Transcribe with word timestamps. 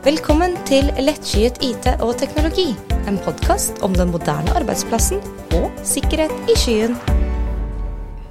Velkommen 0.00 0.54
til 0.64 0.86
Lettskyet 0.96 1.58
IT 1.60 1.84
og 2.00 2.14
teknologi, 2.16 2.70
en 3.04 3.18
podkast 3.20 3.82
om 3.84 3.92
den 3.92 4.08
moderne 4.08 4.54
arbeidsplassen 4.56 5.18
og 5.58 5.66
sikkerhet 5.84 6.32
i 6.48 6.54
skyen. 6.56 6.94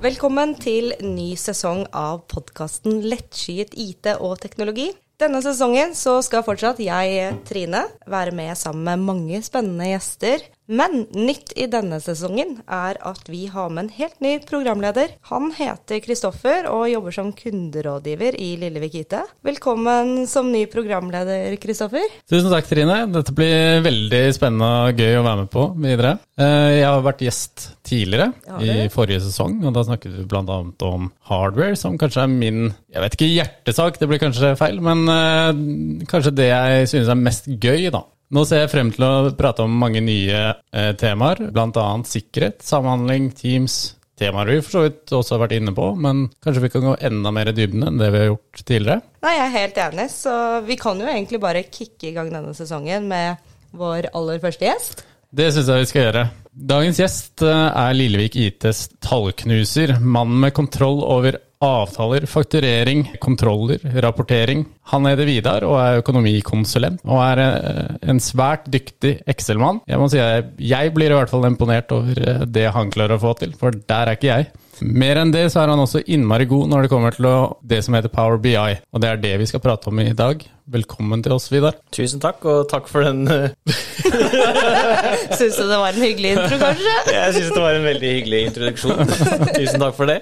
Velkommen 0.02 0.55
til 0.58 0.96
ny 1.05 1.28
sesong 1.38 1.84
av 1.94 2.24
podkasten 2.34 3.04
Lettskyet 3.05 3.78
IT 3.78 4.10
og 4.16 4.40
teknologi. 4.42 4.88
Denne 5.21 5.44
sesongen 5.46 5.94
så 5.94 6.16
skal 6.26 6.42
fortsatt 6.48 6.82
jeg, 6.82 7.36
Trine, 7.46 7.84
være 8.10 8.34
med 8.34 8.58
sammen 8.58 8.90
med 8.90 9.06
mange 9.06 9.44
spennende 9.46 9.92
gjester. 9.92 10.50
Men 10.70 11.08
nytt 11.18 11.56
i 11.58 11.66
denne 11.66 11.98
sesongen 11.98 12.60
er 12.70 12.98
at 13.10 13.26
vi 13.26 13.48
har 13.50 13.72
med 13.74 13.88
en 13.88 13.94
helt 13.96 14.20
ny 14.22 14.36
programleder. 14.46 15.16
Han 15.32 15.48
heter 15.58 15.98
Kristoffer 16.06 16.68
og 16.70 16.84
jobber 16.92 17.16
som 17.16 17.32
kunderådgiver 17.34 18.38
i 18.38 18.52
Lillevik 18.62 19.00
IT. 19.02 19.16
Velkommen 19.46 20.28
som 20.29 20.52
ny 20.54 20.68
programleder, 20.70 21.56
Kristoffer. 21.62 22.06
Tusen 22.29 22.54
takk, 22.54 22.70
Trine. 22.70 23.00
Dette 23.10 23.34
blir 23.34 23.82
veldig 23.88 24.21
spennende 24.38 24.70
og 24.92 25.02
gøy 25.02 25.18
å 25.18 25.26
være 25.26 25.42
med 25.42 25.50
på 25.56 25.66
videre. 25.74 26.14
Eh, 26.38 26.68
jeg 26.78 26.86
har 26.86 27.01
vært 27.07 27.26
gjest 27.26 27.65
tidligere, 27.90 28.29
i 28.62 28.86
forrige 28.93 29.24
sesong, 29.26 29.57
og 29.65 29.74
da 29.74 29.88
snakket 29.88 30.20
vi 30.20 30.28
bl.a. 30.29 30.60
om 30.86 31.10
hardware, 31.32 31.79
som 31.82 31.98
kanskje 31.98 32.28
er 32.28 32.30
min 32.36 32.62
jeg 32.90 33.04
vet 33.04 33.17
ikke 33.17 33.34
hjertesak, 33.34 33.98
det 34.02 34.08
blir 34.09 34.22
kanskje 34.22 34.54
feil, 34.58 34.80
men 34.86 35.04
uh, 35.09 36.06
kanskje 36.09 36.34
det 36.38 36.48
jeg 36.50 36.88
synes 36.94 37.09
er 37.09 37.22
mest 37.26 37.50
gøy, 37.58 37.90
da. 37.94 38.06
Nå 38.30 38.44
ser 38.45 38.59
jeg 38.61 38.69
frem 38.69 38.92
til 38.94 39.03
å 39.08 39.31
prate 39.38 39.64
om 39.66 39.78
mange 39.81 40.03
nye 40.06 40.42
eh, 40.53 40.92
temaer, 41.02 41.47
bl.a. 41.50 41.86
sikkerhet, 42.06 42.59
samhandling, 42.61 43.31
Teams. 43.33 43.80
Temaer 44.20 44.52
vi 44.52 44.59
for 44.61 44.75
så 44.75 44.83
vidt 44.83 45.14
også 45.16 45.33
har 45.36 45.42
vært 45.45 45.56
inne 45.58 45.73
på, 45.73 45.88
men 45.97 46.28
kanskje 46.44 46.61
vi 46.66 46.70
kan 46.73 46.86
gå 46.86 46.94
enda 47.09 47.31
mer 47.34 47.50
i 47.50 47.56
dybden 47.58 47.88
enn 47.88 47.98
det 47.98 48.12
vi 48.14 48.22
har 48.22 48.30
gjort 48.30 48.62
tidligere? 48.62 49.00
Nei, 49.26 49.34
Jeg 49.34 49.45
er 49.45 49.56
helt 49.56 49.81
enig, 49.88 50.08
så 50.14 50.36
vi 50.67 50.78
kan 50.78 51.02
jo 51.02 51.09
egentlig 51.09 51.42
bare 51.42 51.66
kicke 51.72 52.12
i 52.12 52.14
gang 52.17 52.30
denne 52.34 52.54
sesongen 52.58 53.09
med 53.09 53.39
vår 53.80 54.12
aller 54.14 54.44
første 54.44 54.67
gjest. 54.67 55.06
Det 55.30 55.50
syns 55.54 55.70
jeg 55.72 55.82
vi 55.82 55.89
skal 55.89 56.06
gjøre. 56.06 56.26
Dagens 56.70 57.02
gjest 57.02 57.45
eh, 57.48 57.67
er 57.82 57.98
Lillevik 57.98 58.38
ITs 58.38 58.89
tallknuser, 59.06 59.98
mannen 60.02 60.38
med 60.45 60.54
kontroll 60.58 61.02
over 61.02 61.42
avtaler, 61.60 62.26
fakturering, 62.26 63.16
kontroller, 63.20 63.80
rapportering. 64.02 64.66
Han 64.94 65.06
heter 65.10 65.28
Vidar 65.28 65.66
og 65.68 65.76
er 65.82 66.00
økonomikonsulent, 66.00 67.02
og 67.04 67.20
er 67.20 67.42
eh, 67.44 67.98
en 68.14 68.22
svært 68.24 68.70
dyktig 68.72 69.18
Excel-mann. 69.28 69.82
Jeg 69.90 70.00
må 70.00 70.08
si 70.12 70.22
at 70.24 70.54
jeg 70.56 70.94
blir 70.96 71.12
i 71.12 71.18
hvert 71.20 71.32
fall 71.32 71.50
imponert 71.50 71.92
over 71.96 72.16
eh, 72.24 72.46
det 72.48 72.70
han 72.76 72.92
klarer 72.94 73.18
å 73.18 73.24
få 73.26 73.36
til, 73.42 73.52
for 73.60 73.76
der 73.76 74.08
er 74.08 74.16
ikke 74.16 74.32
jeg. 74.32 74.50
Mer 74.80 75.20
enn 75.20 75.34
det 75.34 75.50
så 75.52 75.60
er 75.60 75.74
han 75.74 75.82
også 75.84 76.06
innmari 76.08 76.46
god 76.48 76.70
når 76.72 76.86
det 76.86 76.92
kommer 76.94 77.12
til 77.12 77.28
det 77.68 77.82
som 77.84 77.98
heter 77.98 78.14
Power 78.14 78.40
BI, 78.40 78.56
og 78.56 79.04
det 79.04 79.10
er 79.10 79.20
det 79.20 79.34
vi 79.42 79.50
skal 79.50 79.60
prate 79.64 79.92
om 79.92 80.00
i 80.00 80.14
dag. 80.16 80.46
Velkommen 80.70 81.20
til 81.26 81.34
oss, 81.36 81.50
Vidar. 81.52 81.76
Tusen 81.92 82.22
takk, 82.23 82.46
og 82.48 82.70
takk 82.72 82.88
for 82.88 83.04
den 83.04 83.26
eh, 83.28 83.52
Syns 85.40 85.60
du 85.60 85.66
det 85.66 85.80
var 85.82 85.92
en 85.92 86.06
hyggelig 86.06 86.38
intro, 86.38 86.62
kanskje? 86.62 86.96
Jeg 87.18 87.36
syns 87.36 87.52
det 87.52 87.66
var 87.66 87.82
en 87.82 87.90
veldig 87.90 88.14
hyggelig 88.16 88.46
introduksjon. 88.48 89.16
Tusen 89.60 89.84
takk 89.84 90.00
for 90.00 90.08
det. 90.08 90.22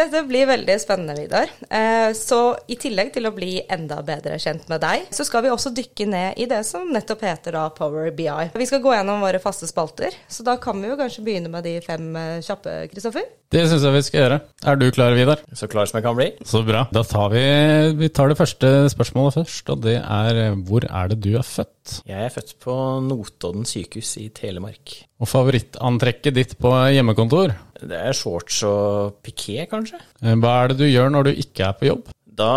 Dette 0.00 0.22
blir 0.28 0.48
veldig 0.50 0.76
spennende, 0.80 1.16
Vidar. 1.18 1.50
Eh, 1.68 2.10
så 2.16 2.40
i 2.70 2.76
tillegg 2.80 3.12
til 3.14 3.28
å 3.28 3.34
bli 3.34 3.60
enda 3.70 4.00
bedre 4.06 4.38
kjent 4.42 4.68
med 4.70 4.82
deg, 4.82 5.08
så 5.14 5.26
skal 5.26 5.44
vi 5.46 5.52
også 5.52 5.72
dykke 5.76 6.06
ned 6.10 6.40
i 6.40 6.48
det 6.50 6.62
som 6.68 6.88
nettopp 6.92 7.24
heter 7.26 7.56
da 7.58 7.66
Power 7.74 8.10
BI. 8.14 8.50
Vi 8.54 8.68
skal 8.68 8.82
gå 8.84 8.94
gjennom 8.94 9.22
våre 9.24 9.42
faste 9.42 9.68
spalter, 9.70 10.16
så 10.30 10.46
da 10.46 10.56
kan 10.62 10.80
vi 10.80 10.90
jo 10.90 10.98
kanskje 11.00 11.24
begynne 11.26 11.52
med 11.52 11.66
de 11.66 11.76
fem 11.84 12.08
eh, 12.16 12.40
kjappe, 12.44 12.76
Kristoffer? 12.92 13.28
Det 13.50 13.64
syns 13.66 13.82
jeg 13.82 13.96
vi 13.96 14.02
skal 14.06 14.20
gjøre. 14.22 14.40
Er 14.70 14.78
du 14.78 14.86
klar, 14.94 15.16
Vidar? 15.18 15.42
Så 15.58 15.66
klar 15.70 15.88
som 15.90 15.98
jeg 15.98 16.06
kan 16.06 16.18
bli. 16.18 16.28
Så 16.46 16.62
bra. 16.66 16.84
Da 16.94 17.02
tar 17.06 17.32
vi, 17.34 17.44
vi 17.98 18.10
tar 18.14 18.30
det 18.30 18.38
første 18.38 18.72
spørsmålet 18.92 19.40
først, 19.40 19.74
og 19.74 19.82
det 19.86 19.98
er 19.98 20.42
hvor 20.68 20.86
er 20.86 21.10
det 21.10 21.22
du 21.24 21.32
er 21.34 21.46
født? 21.46 22.00
Jeg 22.06 22.28
er 22.28 22.34
født 22.34 22.56
på 22.62 22.74
Notodden 23.02 23.66
sykehus 23.66 24.14
i 24.22 24.28
Telemark. 24.34 25.00
Og 25.20 25.28
favorittantrekket 25.28 26.36
ditt 26.36 26.54
på 26.60 26.72
hjemmekontor? 26.94 27.52
Det 27.80 27.96
er 27.96 28.16
shorts 28.16 28.62
og 28.68 29.20
piké, 29.24 29.66
kanskje. 29.68 30.00
Eh, 30.24 30.36
hva 30.40 30.62
er 30.62 30.72
det 30.72 30.80
du 30.80 30.88
gjør 30.88 31.12
når 31.12 31.28
du 31.28 31.42
ikke 31.44 31.68
er 31.68 31.76
på 31.76 31.88
jobb? 31.90 32.08
Da 32.40 32.50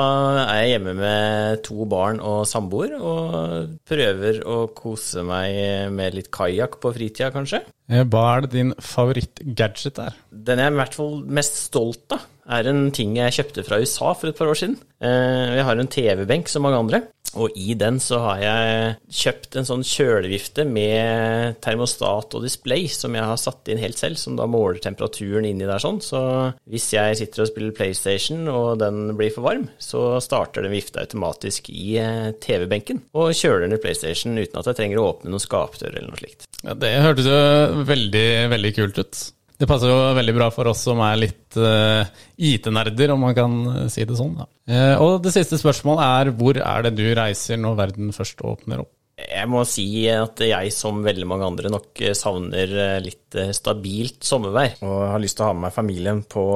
er 0.46 0.62
jeg 0.62 0.76
hjemme 0.76 0.94
med 0.96 1.64
to 1.66 1.84
barn 1.92 2.22
og 2.24 2.46
samboer, 2.48 2.94
og 2.96 3.74
prøver 3.90 4.40
å 4.48 4.60
kose 4.76 5.26
meg 5.28 5.92
med 5.92 6.16
litt 6.16 6.30
kajakk 6.32 6.78
på 6.84 6.94
fritida, 6.96 7.32
kanskje. 7.36 7.64
Eh, 7.92 8.06
hva 8.08 8.24
er 8.38 8.46
det 8.46 8.54
din 8.56 8.72
favorittgadget 8.80 10.00
er? 10.06 10.16
Den 10.32 10.62
jeg 10.64 10.72
er 10.72 10.78
i 10.78 10.80
hvert 10.80 10.96
fall 10.96 11.18
mest 11.28 11.60
stolt 11.66 12.16
av, 12.16 12.24
er 12.50 12.70
en 12.70 12.86
ting 12.96 13.16
jeg 13.18 13.36
kjøpte 13.38 13.66
fra 13.68 13.80
USA 13.82 14.14
for 14.18 14.30
et 14.30 14.38
par 14.38 14.52
år 14.52 14.60
siden. 14.60 14.78
Eh, 15.04 15.58
jeg 15.58 15.68
har 15.68 15.80
en 15.80 15.92
TV-benk 15.92 16.52
som 16.52 16.66
mange 16.66 16.82
andre. 16.84 17.04
Og 17.40 17.56
i 17.58 17.74
den 17.78 17.98
så 18.04 18.20
har 18.22 18.42
jeg 18.44 18.90
kjøpt 19.24 19.56
en 19.58 19.66
sånn 19.66 19.86
kjølevifte 19.88 20.66
med 20.70 21.58
termostat 21.66 22.36
og 22.38 22.46
display 22.46 22.86
som 22.92 23.16
jeg 23.18 23.26
har 23.26 23.40
satt 23.42 23.72
inn 23.74 23.82
helt 23.82 23.98
selv, 23.98 24.20
som 24.22 24.38
da 24.38 24.46
måler 24.50 24.82
temperaturen 24.84 25.48
inni 25.50 25.66
der 25.66 25.82
sånn. 25.82 25.98
Så 26.04 26.22
hvis 26.70 26.92
jeg 26.94 27.18
sitter 27.18 27.46
og 27.46 27.50
spiller 27.50 27.74
PlayStation 27.78 28.46
og 28.52 28.78
den 28.84 29.16
blir 29.18 29.34
for 29.34 29.48
varm, 29.48 29.66
så 29.82 30.22
starter 30.24 30.66
den 30.68 30.76
vifta 30.76 31.02
automatisk 31.02 31.72
i 31.74 31.98
eh, 32.02 32.32
TV-benken 32.44 33.02
og 33.18 33.34
kjøler 33.38 33.72
ned 33.72 33.82
PlayStation 33.82 34.38
uten 34.38 34.60
at 34.62 34.70
jeg 34.70 34.84
trenger 34.84 35.02
å 35.02 35.10
åpne 35.16 35.34
noen 35.34 35.42
skapdør 35.42 35.96
eller 35.96 36.12
noe 36.12 36.22
slikt. 36.22 36.46
Ja, 36.62 36.78
Det 36.78 36.94
hørtes 37.02 37.28
jo 37.28 37.86
veldig, 37.90 38.28
veldig 38.54 38.76
kult 38.78 39.02
ut. 39.02 39.24
Det 39.60 39.70
passer 39.70 39.92
jo 39.92 40.00
veldig 40.18 40.36
bra 40.36 40.50
for 40.54 40.72
oss 40.72 40.82
som 40.88 41.02
er 41.06 41.20
litt 41.22 41.60
uh, 41.60 42.02
IT-nerder, 42.36 43.14
om 43.14 43.22
man 43.28 43.38
kan 43.38 43.54
eh, 43.74 43.86
si 43.92 44.06
det 44.08 44.18
sånn. 44.18 44.36
Uh, 44.70 44.96
og 45.04 45.22
det 45.24 45.36
siste 45.36 45.60
spørsmålet 45.62 46.04
er 46.08 46.34
hvor 46.40 46.60
er 46.60 46.88
det 46.88 46.98
du 46.98 47.06
reiser 47.16 47.62
når 47.62 47.80
verden 47.84 48.14
først 48.16 48.44
åpner 48.44 48.84
opp? 48.84 48.92
Jeg 49.24 49.46
må 49.48 49.62
si 49.70 49.86
at 50.10 50.42
jeg, 50.42 50.72
som 50.74 51.04
veldig 51.06 51.28
mange 51.30 51.46
andre, 51.46 51.70
nok 51.72 52.02
savner 52.18 52.74
litt 53.00 53.38
stabilt 53.54 54.26
sommervær. 54.26 54.82
Og 54.82 54.96
har 55.14 55.22
lyst 55.22 55.38
til 55.38 55.46
å 55.46 55.52
ha 55.52 55.54
med 55.54 55.68
meg 55.68 55.76
familien 55.76 56.24
på, 56.26 56.48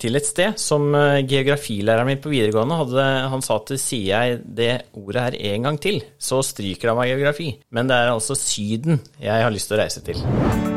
til 0.00 0.16
et 0.16 0.26
sted 0.26 0.56
som 0.58 0.88
geografilæreren 1.28 2.08
min 2.08 2.24
på 2.24 2.32
videregående 2.32 2.80
hadde. 2.80 3.08
Han 3.36 3.44
sa 3.44 3.60
at 3.60 3.76
sier 3.76 4.08
jeg 4.16 4.42
det 4.56 4.72
ordet 4.96 5.26
her 5.28 5.40
en 5.52 5.68
gang 5.68 5.82
til, 5.86 6.00
så 6.16 6.40
stryker 6.42 6.94
han 6.94 7.02
meg 7.02 7.12
geografi. 7.12 7.52
Men 7.68 7.92
det 7.92 8.00
er 8.00 8.14
altså 8.16 8.38
Syden 8.40 9.04
jeg 9.20 9.44
har 9.44 9.52
lyst 9.52 9.68
til 9.68 9.76
å 9.76 9.84
reise 9.84 10.08
til. 10.08 10.73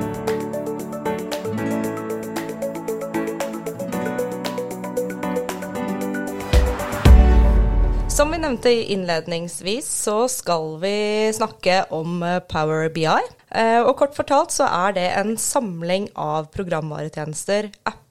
Som 8.18 8.32
vi 8.34 8.38
nevnte 8.42 8.72
innledningsvis, 8.74 9.86
så 9.86 10.24
skal 10.32 10.80
vi 10.82 11.30
snakke 11.38 11.84
om 11.94 12.24
eh, 12.26 12.40
Power 12.50 12.90
BI. 12.90 13.06
Eh, 13.06 13.78
og 13.84 13.94
kort 14.00 14.18
fortalt 14.18 14.56
så 14.56 14.66
er 14.66 14.96
det 14.98 15.04
en 15.20 15.36
samling 15.38 16.08
av 16.18 16.48
programvaretjenester, 16.56 17.70
apper, 17.86 18.07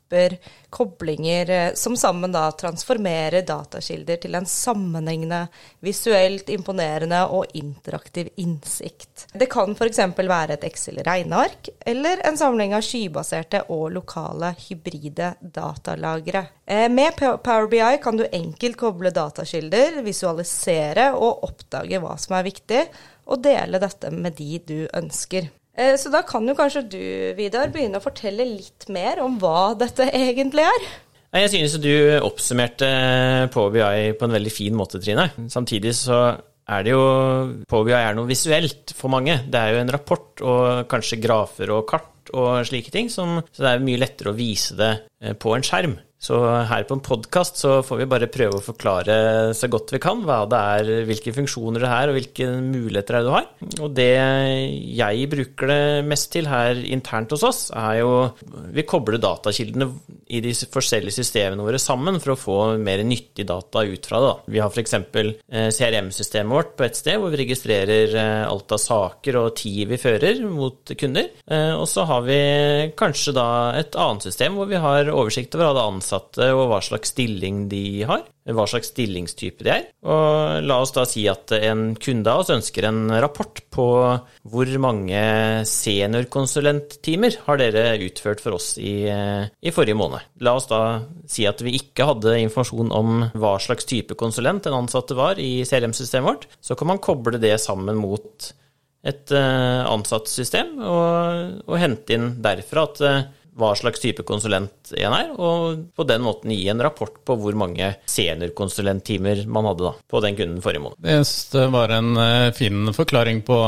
koblinger, 0.70 1.50
eh, 1.50 1.74
som 1.74 1.96
sammen 1.96 2.32
da 2.32 2.50
transformerer 2.52 3.42
datakilder 3.46 4.16
til 4.16 4.34
en 4.34 4.46
sammenhengende, 4.46 5.46
visuelt 5.80 6.48
imponerende 6.48 7.22
og 7.26 7.46
interaktiv 7.54 8.28
innsikt. 8.36 9.26
Det 9.32 9.48
kan 9.50 9.74
f.eks. 9.74 9.98
være 10.16 10.56
et 10.56 10.64
Excel-regneark, 10.64 11.68
eller 11.86 12.22
en 12.26 12.38
samling 12.38 12.74
av 12.74 12.84
skybaserte 12.86 13.64
og 13.68 13.90
lokale 13.96 14.54
hybride 14.68 15.34
datalagre. 15.40 16.46
Eh, 16.66 16.88
med 16.88 17.16
Power 17.18 17.68
BI 17.68 17.98
kan 18.02 18.16
du 18.16 18.26
enkelt 18.30 18.76
koble 18.76 19.10
datakilder, 19.10 20.02
visualisere 20.06 21.12
og 21.14 21.44
oppdage 21.48 22.00
hva 22.02 22.16
som 22.18 22.38
er 22.38 22.50
viktig, 22.50 22.82
og 23.26 23.42
dele 23.42 23.80
dette 23.82 24.10
med 24.14 24.36
de 24.38 24.58
du 24.66 24.80
ønsker. 24.94 25.50
Eh, 25.76 25.94
så 26.00 26.12
da 26.12 26.22
kan 26.26 26.46
jo 26.48 26.56
kanskje 26.56 26.86
du, 26.88 27.02
Vidar, 27.36 27.70
begynne 27.72 28.00
å 28.00 28.04
fortelle 28.04 28.46
litt 28.48 28.88
mer 28.92 29.20
om 29.24 29.36
hva 29.42 29.74
dette 29.78 30.08
egentlig 30.26 30.64
er? 30.66 30.88
Jeg 31.36 31.52
synes 31.52 31.76
du 31.82 31.92
oppsummerte 32.24 32.88
PowerBI 33.52 34.14
på 34.16 34.24
en 34.24 34.36
veldig 34.38 34.52
fin 34.54 34.76
måte, 34.78 35.02
Trine. 35.02 35.28
Samtidig 35.52 35.92
så 35.98 36.20
er 36.66 36.86
det 36.86 36.94
jo 36.94 37.02
PowerBI 37.68 37.98
er 37.98 38.16
noe 38.16 38.30
visuelt 38.30 38.94
for 38.96 39.12
mange. 39.12 39.42
Det 39.44 39.60
er 39.60 39.74
jo 39.74 39.82
en 39.82 39.92
rapport 39.92 40.44
og 40.46 40.86
kanskje 40.90 41.20
grafer 41.20 41.74
og 41.74 41.84
kart 41.90 42.32
og 42.34 42.64
slike 42.66 42.90
ting, 42.94 43.10
som, 43.12 43.38
så 43.52 43.62
det 43.66 43.74
er 43.74 43.84
mye 43.84 44.00
lettere 44.00 44.32
å 44.32 44.38
vise 44.38 44.78
det 44.78 44.92
eh, 45.20 45.36
på 45.38 45.52
en 45.54 45.66
skjerm. 45.66 45.98
Så 46.16 46.38
her 46.40 46.86
på 46.88 46.96
en 46.96 47.04
podkast 47.04 47.58
så 47.60 47.82
får 47.84 47.98
vi 48.00 48.08
bare 48.08 48.28
prøve 48.32 48.56
å 48.56 48.64
forklare 48.64 49.16
så 49.56 49.68
godt 49.68 49.92
vi 49.92 50.00
kan 50.00 50.22
hva 50.24 50.38
det 50.48 50.60
er, 50.78 50.90
hvilke 51.10 51.34
funksjoner 51.36 51.84
det 51.84 51.90
er, 51.92 52.08
og 52.08 52.16
hvilke 52.16 52.48
muligheter 52.64 53.18
det 53.18 53.20
er 53.20 53.26
du 53.26 53.32
har. 53.34 53.48
Og 53.84 53.92
det 53.96 54.08
jeg 54.96 55.28
bruker 55.32 55.70
det 55.70 55.82
mest 56.08 56.30
til 56.32 56.48
her 56.48 56.80
internt 56.80 57.34
hos 57.36 57.44
oss, 57.44 57.60
er 57.76 58.00
jo 58.00 58.14
Vi 58.72 58.86
kobler 58.88 59.20
datakildene 59.20 59.90
i 60.32 60.40
de 60.42 60.54
forskjellige 60.56 61.18
systemene 61.20 61.62
våre 61.62 61.78
sammen 61.78 62.16
for 62.22 62.32
å 62.32 62.38
få 62.40 62.56
mer 62.80 63.04
nyttig 63.06 63.46
data 63.46 63.84
ut 63.84 64.08
fra 64.08 64.22
det. 64.22 64.32
Da. 64.32 64.54
Vi 64.56 64.62
har 64.62 64.72
f.eks. 64.72 64.96
Eh, 64.96 65.68
CRM-systemet 65.76 66.56
vårt 66.56 66.72
på 66.78 66.86
et 66.88 66.98
sted 66.98 67.20
hvor 67.20 67.30
vi 67.30 67.42
registrerer 67.44 68.16
eh, 68.16 68.42
alt 68.48 68.72
av 68.74 68.80
saker 68.82 69.40
og 69.42 69.52
tid 69.60 69.92
vi 69.92 70.00
fører 70.00 70.40
mot 70.48 70.96
kunder. 70.98 71.28
Eh, 71.44 71.74
og 71.76 71.86
så 71.90 72.06
har 72.08 72.24
vi 72.26 72.40
kanskje 72.98 73.36
da 73.36 73.46
et 73.78 73.94
annet 74.00 74.26
system 74.26 74.58
hvor 74.58 74.70
vi 74.70 74.80
har 74.82 75.12
oversikt 75.12 75.54
over 75.54 75.70
alle 75.70 75.86
ansatte 75.92 76.05
og 76.14 76.64
hva 76.70 76.80
slags 76.84 77.12
stilling 77.14 77.66
de 77.70 78.04
har. 78.08 78.24
hva 78.46 78.66
slags 78.70 78.92
stillingstype 78.92 79.64
de 79.66 79.70
er. 79.72 79.86
Og 80.06 80.62
la 80.62 80.78
oss 80.82 80.94
da 80.94 81.02
si 81.08 81.24
at 81.30 81.50
en 81.56 81.96
kunde 81.98 82.30
av 82.30 82.44
oss 82.44 82.52
ønsker 82.54 82.86
en 82.86 83.10
rapport 83.10 83.58
på 83.74 83.86
hvor 84.46 84.74
mange 84.82 85.22
seniorkonsulenttimer 85.66 87.40
har 87.46 87.58
dere 87.58 87.96
utført 88.06 88.42
for 88.44 88.58
oss 88.58 88.76
i, 88.78 89.08
i, 89.10 89.74
forrige 89.74 89.98
måned. 89.98 90.22
La 90.46 90.54
oss 90.58 90.70
da 90.70 90.82
si 91.30 91.48
at 91.48 91.64
vi 91.64 91.74
ikke 91.80 92.06
hadde 92.12 92.36
informasjon 92.44 92.94
om 92.94 93.26
hva 93.34 93.56
slags 93.62 93.88
type 93.88 94.14
konsulent 94.18 94.68
den 94.68 94.78
ansatte 94.78 95.18
var 95.18 95.42
i 95.42 95.64
CRM-systemet 95.66 96.30
vårt. 96.30 96.46
Så 96.60 96.78
kan 96.78 96.92
man 96.92 97.02
koble 97.02 97.42
det 97.42 97.56
sammen 97.62 97.98
mot 97.98 98.52
et 99.06 99.32
uh, 99.34 99.86
ansattsystem 99.86 100.76
og, 100.82 101.60
og, 101.66 101.74
hente 101.80 102.16
inn 102.16 102.30
derfra 102.42 102.86
at 102.88 103.02
uh, 103.04 103.18
hva 103.56 103.72
slags 103.76 104.02
type 104.02 104.24
konsulent 104.28 104.92
en 104.96 105.14
er, 105.16 105.30
og 105.32 105.86
på 105.96 106.04
den 106.08 106.24
måten 106.24 106.52
gi 106.52 106.66
en 106.68 106.82
rapport 106.84 107.14
på 107.24 107.36
hvor 107.40 107.56
mange 107.56 107.94
seniorkonsulenttimer 108.10 109.46
man 109.48 109.70
hadde 109.70 109.86
da, 109.88 109.92
på 110.12 110.20
den 110.24 110.36
kunden 110.38 110.60
forrige 110.64 110.84
måned. 110.84 111.00
Det 111.00 111.16
synes 111.22 111.54
det 111.54 111.64
var 111.72 111.94
en 111.96 112.10
uh, 112.20 112.50
fin 112.56 112.92
forklaring 112.96 113.40
på, 113.46 113.58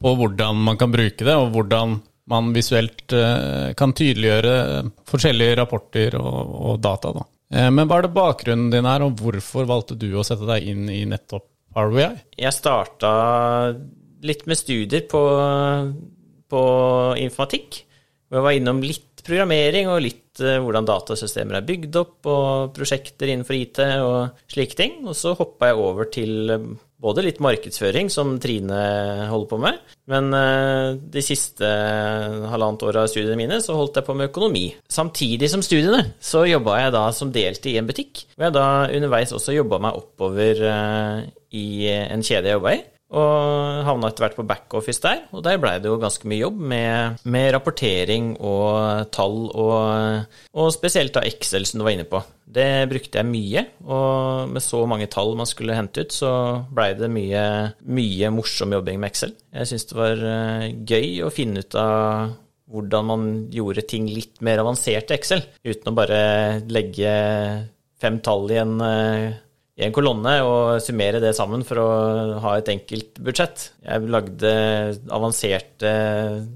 på, 0.00 0.14
hvordan 0.20 0.64
man 0.68 0.80
kan 0.80 0.94
bruke 0.94 1.28
det, 1.28 1.36
og 1.36 1.52
hvordan 1.52 1.98
man 2.32 2.50
visuelt 2.56 3.12
uh, 3.12 3.74
kan 3.76 3.92
tydeliggjøre 3.98 4.56
forskjellige 5.12 5.60
rapporter 5.60 6.16
og, 6.20 6.56
og 6.72 6.82
data. 6.82 7.12
Da. 7.18 7.28
Uh, 7.52 7.68
men 7.68 7.84
hva 7.84 8.00
er 8.00 8.08
det 8.08 8.16
bakgrunnen 8.16 8.72
din 8.72 8.88
er, 8.88 9.04
og 9.04 9.20
hvorfor 9.20 9.68
valgte 9.68 9.98
du 10.00 10.08
å 10.16 10.24
sette 10.26 10.48
deg 10.48 10.72
inn 10.72 10.88
i 10.88 11.02
nettopp 11.08 11.50
RVI? 11.76 12.08
Jeg 12.40 12.56
starta 12.56 13.12
litt 14.24 14.44
med 14.48 14.56
studier 14.56 15.04
på, 15.10 15.22
på 16.48 16.62
informatikk. 17.20 17.82
Hvor 18.32 18.40
jeg 18.40 18.48
var 18.48 18.56
innom 18.56 18.78
litt 18.80 19.20
programmering 19.26 19.90
og 19.92 19.98
litt 20.06 20.40
uh, 20.40 20.56
hvordan 20.64 20.86
datasystemer 20.88 21.58
er 21.58 21.66
bygd 21.68 21.98
opp, 22.00 22.14
og 22.32 22.70
prosjekter 22.72 23.28
innenfor 23.28 23.58
IT 23.58 23.82
og 24.00 24.46
slike 24.48 24.78
ting. 24.78 25.02
Og 25.04 25.12
så 25.18 25.34
hoppa 25.36 25.68
jeg 25.68 25.82
over 25.82 26.08
til 26.08 26.48
uh, 26.48 26.64
både 27.02 27.26
litt 27.26 27.42
markedsføring, 27.44 28.08
som 28.14 28.38
Trine 28.40 28.78
holder 29.28 29.50
på 29.50 29.58
med, 29.60 29.82
men 30.08 30.30
uh, 30.32 30.96
de 30.96 31.24
siste 31.26 31.68
halvannet 32.54 32.86
åra 32.88 33.04
av 33.04 33.12
studiene 33.12 33.36
mine 33.36 33.60
så 33.60 33.76
holdt 33.76 34.00
jeg 34.00 34.08
på 34.08 34.16
med 34.16 34.30
økonomi. 34.30 34.64
Samtidig 34.88 35.52
som 35.52 35.66
studiene 35.66 36.14
så 36.16 36.46
jobba 36.48 36.78
jeg 36.86 36.96
da 36.96 37.04
som 37.12 37.34
deltid 37.36 37.74
i 37.74 37.82
en 37.82 37.90
butikk, 37.90 38.24
hvor 38.32 38.48
jeg 38.48 38.56
da 38.56 38.66
underveis 38.86 39.36
også 39.36 39.58
jobba 39.58 39.82
meg 39.90 40.00
oppover 40.00 40.64
i 41.52 41.68
en 41.92 42.24
kjede 42.24 42.48
jeg 42.48 42.56
jobba 42.56 42.78
i. 42.78 42.82
Og 43.12 43.82
havna 43.84 44.08
etter 44.08 44.24
hvert 44.24 44.36
på 44.38 44.46
backoffice 44.48 45.02
der, 45.04 45.24
og 45.36 45.42
der 45.44 45.58
blei 45.60 45.74
det 45.82 45.90
jo 45.90 45.98
ganske 46.00 46.28
mye 46.30 46.40
jobb 46.46 46.60
med, 46.72 47.18
med 47.28 47.50
rapportering 47.52 48.30
og 48.40 49.10
tall, 49.12 49.50
og, 49.52 50.38
og, 50.56 50.70
spesielt 50.72 51.12
da 51.12 51.24
Excel, 51.28 51.66
som 51.68 51.82
du 51.82 51.84
var 51.84 51.92
inne 51.92 52.08
på. 52.08 52.22
Det 52.52 52.88
brukte 52.88 53.20
jeg 53.20 53.28
mye, 53.28 53.66
og 53.84 54.48
med 54.52 54.64
så 54.64 54.80
mange 54.88 55.10
tall 55.12 55.34
man 55.36 55.48
skulle 55.48 55.76
hente 55.76 56.06
ut, 56.06 56.16
så 56.16 56.32
blei 56.72 56.92
det 56.96 57.12
mye, 57.12 57.44
mye 57.92 58.32
morsom 58.32 58.72
jobbing 58.78 59.00
med 59.02 59.12
Excel. 59.12 59.36
Jeg 59.52 59.68
syns 59.68 59.88
det 59.90 60.00
var 60.00 60.24
eh, 60.32 60.66
gøy 60.80 61.20
å 61.26 61.32
finne 61.32 61.64
ut 61.64 61.76
av 61.80 62.32
hvordan 62.72 63.08
man 63.08 63.30
gjorde 63.52 63.84
ting 63.84 64.08
litt 64.08 64.40
mer 64.44 64.62
avansert 64.62 65.12
i 65.12 65.18
Excel, 65.18 65.44
uten 65.68 65.92
å 65.92 65.96
bare 65.96 66.20
legge 66.72 67.12
fem 68.00 68.22
tall 68.24 68.48
i 68.50 68.60
en 68.62 68.78
eh, 68.86 69.40
i 69.82 69.86
en 69.88 69.94
kolonne 69.94 70.34
og 70.46 70.80
summere 70.82 71.20
det 71.22 71.34
sammen 71.36 71.64
for 71.66 71.82
å 71.82 71.88
ha 72.44 72.54
et 72.58 72.70
enkelt 72.72 73.18
budsjett. 73.24 73.64
Jeg 73.82 74.10
lagde 74.12 74.52
avanserte 75.12 75.92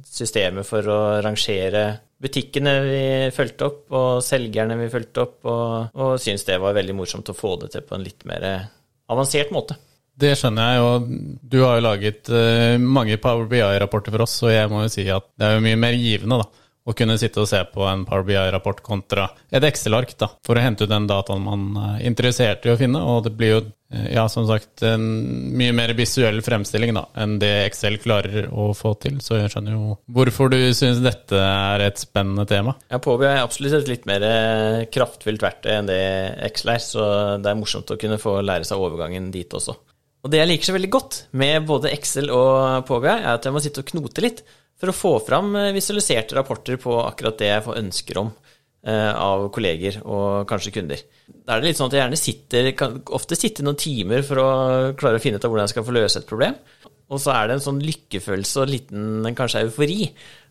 systemer 0.06 0.66
for 0.66 0.86
å 0.86 0.98
rangere 1.24 1.86
butikkene 2.22 2.76
vi 2.86 3.02
fulgte 3.34 3.66
opp, 3.68 3.82
og 3.92 4.22
selgerne 4.24 4.78
vi 4.80 4.90
fulgte 4.92 5.26
opp, 5.26 5.38
og, 5.50 5.98
og 5.98 6.14
syntes 6.22 6.46
det 6.48 6.60
var 6.62 6.76
veldig 6.78 6.96
morsomt 6.96 7.32
å 7.32 7.36
få 7.36 7.56
det 7.60 7.74
til 7.74 7.84
på 7.84 7.98
en 7.98 8.06
litt 8.06 8.24
mer 8.28 8.46
avansert 9.12 9.52
måte. 9.54 9.76
Det 10.16 10.32
skjønner 10.40 10.70
jeg, 10.72 10.84
og 10.86 11.10
du 11.44 11.58
har 11.60 11.76
jo 11.76 11.84
laget 11.84 12.30
uh, 12.32 12.78
mange 12.80 13.18
Power 13.20 13.50
BI-rapporter 13.50 14.14
for 14.14 14.24
oss, 14.24 14.38
og 14.46 14.54
jeg 14.54 14.70
må 14.72 14.86
jo 14.86 14.92
si 14.94 15.04
at 15.12 15.26
det 15.36 15.44
er 15.44 15.58
jo 15.58 15.66
mye 15.66 15.80
mer 15.82 15.98
givende, 15.98 16.40
da 16.40 16.65
å 16.86 16.94
kunne 16.94 17.16
sitte 17.18 17.42
og 17.42 17.48
se 17.50 17.60
på 17.72 17.82
en 17.88 18.04
Power 18.06 18.26
BI-rapport 18.26 18.78
kontra 18.84 19.26
et 19.50 19.64
Excel-ark, 19.66 20.14
da, 20.20 20.30
for 20.46 20.58
å 20.58 20.62
hente 20.62 20.86
ut 20.86 20.92
den 20.92 21.08
dataen 21.10 21.42
man 21.42 21.64
er 21.82 22.04
interessert 22.06 22.66
i 22.66 22.72
å 22.72 22.78
finne. 22.78 23.00
Og 23.02 23.24
det 23.26 23.32
blir 23.38 23.50
jo, 23.50 23.62
eh, 23.90 24.12
ja, 24.14 24.28
som 24.30 24.46
sagt, 24.46 24.84
en 24.86 25.02
mye 25.58 25.74
mer 25.74 25.94
visuell 25.98 26.38
fremstilling 26.46 26.94
da, 26.94 27.06
enn 27.18 27.38
det 27.42 27.52
Excel 27.64 27.98
klarer 28.02 28.46
å 28.52 28.68
få 28.76 28.94
til. 29.02 29.18
Så 29.24 29.40
jeg 29.40 29.50
skjønner 29.52 29.74
jo 29.74 29.96
hvorfor 30.14 30.52
du 30.52 30.60
syns 30.78 31.02
dette 31.02 31.40
er 31.40 31.88
et 31.88 31.98
spennende 31.98 32.46
tema. 32.48 32.76
Ja, 32.92 33.02
Power 33.02 33.24
BI 33.24 33.30
er 33.32 33.42
absolutt 33.42 33.80
et 33.80 33.90
litt 33.90 34.06
mer 34.06 34.22
eh, 34.28 34.84
kraftfullt 34.94 35.42
verktøy 35.42 35.72
enn 35.74 35.90
det 35.90 36.00
Excel 36.46 36.76
er, 36.76 36.84
så 36.84 37.08
det 37.42 37.50
er 37.50 37.58
morsomt 37.58 37.90
å 37.90 37.98
kunne 37.98 38.20
få 38.22 38.38
lære 38.46 38.68
seg 38.68 38.82
overgangen 38.82 39.32
dit 39.34 39.58
også. 39.58 39.74
Og 40.26 40.30
det 40.30 40.40
jeg 40.40 40.50
liker 40.50 40.70
så 40.70 40.74
veldig 40.74 40.90
godt 40.90 41.18
med 41.38 41.66
både 41.66 41.90
Excel 41.94 42.30
og 42.34 42.86
Power 42.86 43.02
BI, 43.02 43.12
er 43.16 43.34
at 43.34 43.46
jeg 43.46 43.54
må 43.54 43.62
sitte 43.62 43.82
og 43.82 43.90
knote 43.90 44.22
litt 44.22 44.46
for 44.80 44.92
å 44.92 44.96
få 44.96 45.12
fram 45.26 45.54
eh, 45.56 45.72
visualiserte 45.76 46.36
rapporter 46.38 46.80
på 46.80 46.98
akkurat 47.04 47.38
det 47.40 47.50
jeg 47.52 47.64
får 47.66 47.80
ønsker 47.80 48.20
om 48.22 48.32
eh, 48.86 49.12
av 49.12 49.48
kolleger 49.54 50.00
og 50.04 50.46
kanskje 50.50 50.74
kunder. 50.76 51.04
Da 51.26 51.56
er 51.56 51.62
det 51.62 51.70
litt 51.70 51.80
sånn 51.80 51.90
at 51.90 51.96
jeg 51.96 52.04
gjerne 52.04 52.20
sitter, 52.20 52.72
kan 52.78 52.98
ofte 53.16 53.38
sitter 53.38 53.66
noen 53.66 53.80
timer 53.80 54.24
for 54.26 54.42
å 54.42 54.48
klare 54.98 55.20
å 55.20 55.22
finne 55.22 55.40
ut 55.40 55.46
av 55.46 55.52
hvordan 55.52 55.68
jeg 55.68 55.76
skal 55.76 55.86
få 55.86 55.96
løse 55.96 56.22
et 56.22 56.28
problem. 56.28 56.58
Og 57.06 57.22
så 57.22 57.32
er 57.36 57.46
det 57.46 57.56
en 57.56 57.66
sånn 57.68 57.84
lykkefølelse 57.86 58.64
og 58.64 58.72
liten 58.72 59.36
kanskje 59.38 59.66
eufori 59.66 60.00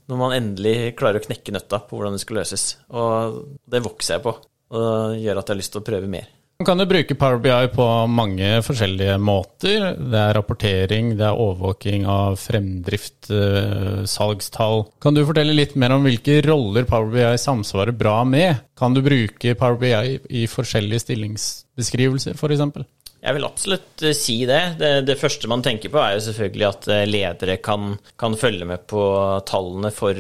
når 0.05 0.19
man 0.21 0.35
endelig 0.35 0.93
klarer 0.99 1.19
å 1.19 1.25
knekke 1.25 1.53
nøtta 1.55 1.81
på 1.87 1.97
hvordan 1.97 2.15
det 2.15 2.23
skal 2.23 2.39
løses. 2.39 2.65
Og 2.93 3.41
det 3.65 3.83
vokser 3.85 4.17
jeg 4.17 4.25
på, 4.25 4.35
og 4.77 5.17
gjør 5.17 5.41
at 5.41 5.47
jeg 5.49 5.55
har 5.55 5.61
lyst 5.61 5.73
til 5.75 5.81
å 5.81 5.87
prøve 5.87 6.11
mer. 6.11 6.29
Man 6.55 6.65
kan 6.69 6.79
jo 6.79 6.85
bruke 6.87 7.15
Power 7.19 7.41
BI 7.43 7.67
på 7.73 7.85
mange 8.07 8.47
forskjellige 8.63 9.17
måter. 9.19 9.89
Det 9.99 10.19
er 10.21 10.37
rapportering, 10.37 11.09
det 11.19 11.25
er 11.27 11.41
overvåking 11.43 12.05
av 12.07 12.37
fremdrift, 12.39 13.27
eh, 13.27 14.05
salgstall. 14.07 14.85
Kan 15.03 15.17
du 15.17 15.25
fortelle 15.27 15.51
litt 15.51 15.75
mer 15.75 15.91
om 15.91 16.07
hvilke 16.07 16.39
roller 16.47 16.87
Power 16.87 17.11
BI 17.11 17.35
samsvarer 17.35 17.91
bra 17.91 18.23
med? 18.23 18.63
Kan 18.79 18.95
du 18.95 19.01
bruke 19.03 19.57
Power 19.59 19.75
BI 19.75 20.15
i 20.31 20.47
forskjellige 20.47 21.03
stillingsbeskrivelser, 21.03 22.39
f.eks.? 22.39 22.87
Jeg 23.25 23.37
vil 23.37 23.47
absolutt 23.47 24.03
eh, 24.05 24.13
si 24.17 24.35
det. 24.45 24.61
det. 24.79 24.91
det. 25.07 25.17
første 25.17 25.49
man 25.49 25.63
tenker 25.65 25.91
på, 25.93 25.99
er 26.01 26.15
jo 26.15 26.25
selvfølgelig 26.27 26.67
at 26.67 26.89
eh, 26.93 27.05
ledere 27.09 27.57
kan, 27.63 27.95
kan 28.21 28.37
følge 28.37 28.67
med 28.69 28.85
på 28.89 29.01
tallene 29.49 29.91
for 29.93 30.13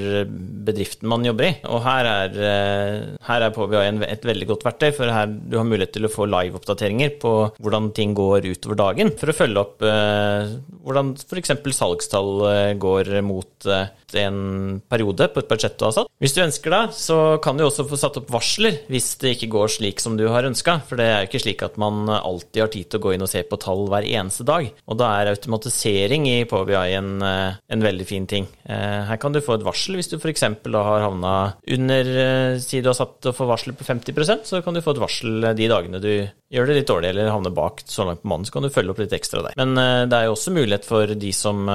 bedriften 0.65 1.09
man 1.11 1.25
jobber 1.27 1.49
i. 1.49 1.51
Og 1.69 1.83
her 1.85 2.09
er, 2.09 2.39
eh, 2.49 2.97
her 3.27 3.45
er 3.45 3.53
PBI 3.55 3.83
et 4.09 4.25
veldig 4.25 4.49
godt 4.53 4.65
verktøy, 4.65 4.89
for 4.97 5.13
her 5.13 5.29
du 5.29 5.59
har 5.59 5.67
mulighet 5.67 5.93
til 5.97 6.09
å 6.09 6.13
få 6.13 6.27
live-oppdateringer 6.29 7.17
på 7.21 7.33
hvordan 7.59 7.91
ting 7.97 8.15
går 8.17 8.49
utover 8.49 8.81
dagen, 8.81 9.13
for 9.19 9.31
å 9.31 9.37
følge 9.37 9.61
opp 9.61 9.85
eh, 9.85 10.55
hvordan 10.85 11.13
f.eks. 11.21 11.53
salgstall 11.75 12.33
går 12.81 13.11
mot 13.25 13.69
eh, 13.69 13.93
en 14.15 14.79
periode 14.89 15.27
på 15.33 15.41
et 15.41 15.49
budsjett 15.49 15.77
du 15.77 15.87
har 15.87 15.95
satt. 15.95 16.11
Hvis 16.23 16.35
du 16.35 16.41
ønsker 16.43 16.71
det, 16.71 16.83
så 16.97 17.19
kan 17.43 17.57
du 17.57 17.65
også 17.65 17.87
få 17.89 17.99
satt 17.99 18.19
opp 18.21 18.29
varsler 18.33 18.79
hvis 18.91 19.13
det 19.21 19.35
ikke 19.35 19.51
går 19.55 19.73
slik 19.77 20.03
som 20.03 20.15
du 20.19 20.27
har 20.31 20.47
ønska, 20.47 20.79
for 20.87 20.99
det 20.99 21.09
er 21.09 21.23
jo 21.23 21.29
ikke 21.29 21.43
slik 21.43 21.65
at 21.65 21.79
man 21.81 22.07
alltid 22.15 22.63
har 22.63 22.71
tid 22.73 22.89
til 22.89 22.94
å 22.97 23.03
gå 23.03 23.15
inn 23.15 23.25
og 23.25 23.31
se 23.31 23.43
på 23.47 23.59
tall 23.61 23.85
hver 23.91 24.07
eneste 24.07 24.45
dag. 24.47 24.67
Og 24.89 24.99
da 24.99 25.11
er 25.19 25.33
automatisering 25.33 26.27
i 26.29 26.37
PBI 26.49 26.95
en, 26.97 27.21
eh, 27.21 27.57
en 27.69 27.85
veldig 27.85 28.07
fin 28.07 28.27
ting. 28.27 28.47
Eh, 28.65 29.01
her 29.09 29.17
kan 29.17 29.33
du 29.33 29.41
få 29.41 29.57
et 29.57 29.65
varsel 29.65 29.97
hvis 29.97 30.09
du 30.11 30.17
f.eks. 30.17 30.41
har 30.41 31.05
havna 31.05 31.35
under 31.75 32.09
eh, 32.25 32.57
Si 32.65 32.81
du 32.81 32.89
har 32.89 32.97
satt 32.97 33.25
å 33.29 33.33
få 33.35 33.47
varsel 33.49 33.75
på 33.77 33.85
50% 33.85 34.47
så 34.49 34.61
kan 34.63 34.73
du 34.73 34.81
få 34.83 34.95
et 34.95 35.01
varsel 35.01 35.51
de 35.57 35.67
dagene 35.69 36.01
du 36.01 36.11
gjør 36.55 36.69
det 36.69 36.75
litt 36.77 36.89
dårlig 36.89 37.09
eller 37.09 37.31
havner 37.33 37.53
bak 37.53 37.81
så 37.89 38.05
langt 38.07 38.21
på 38.21 38.29
mannen, 38.29 38.45
så 38.47 38.53
kan 38.53 38.63
du 38.63 38.71
følge 38.71 38.93
opp 38.93 38.99
litt 39.01 39.15
ekstra 39.17 39.41
der. 39.43 39.55
Men 39.59 39.73
det 40.07 40.15
er 40.15 40.27
jo 40.27 40.35
også 40.35 40.53
mulighet 40.55 40.85
for 40.87 41.09
de 41.17 41.31
som 41.35 41.65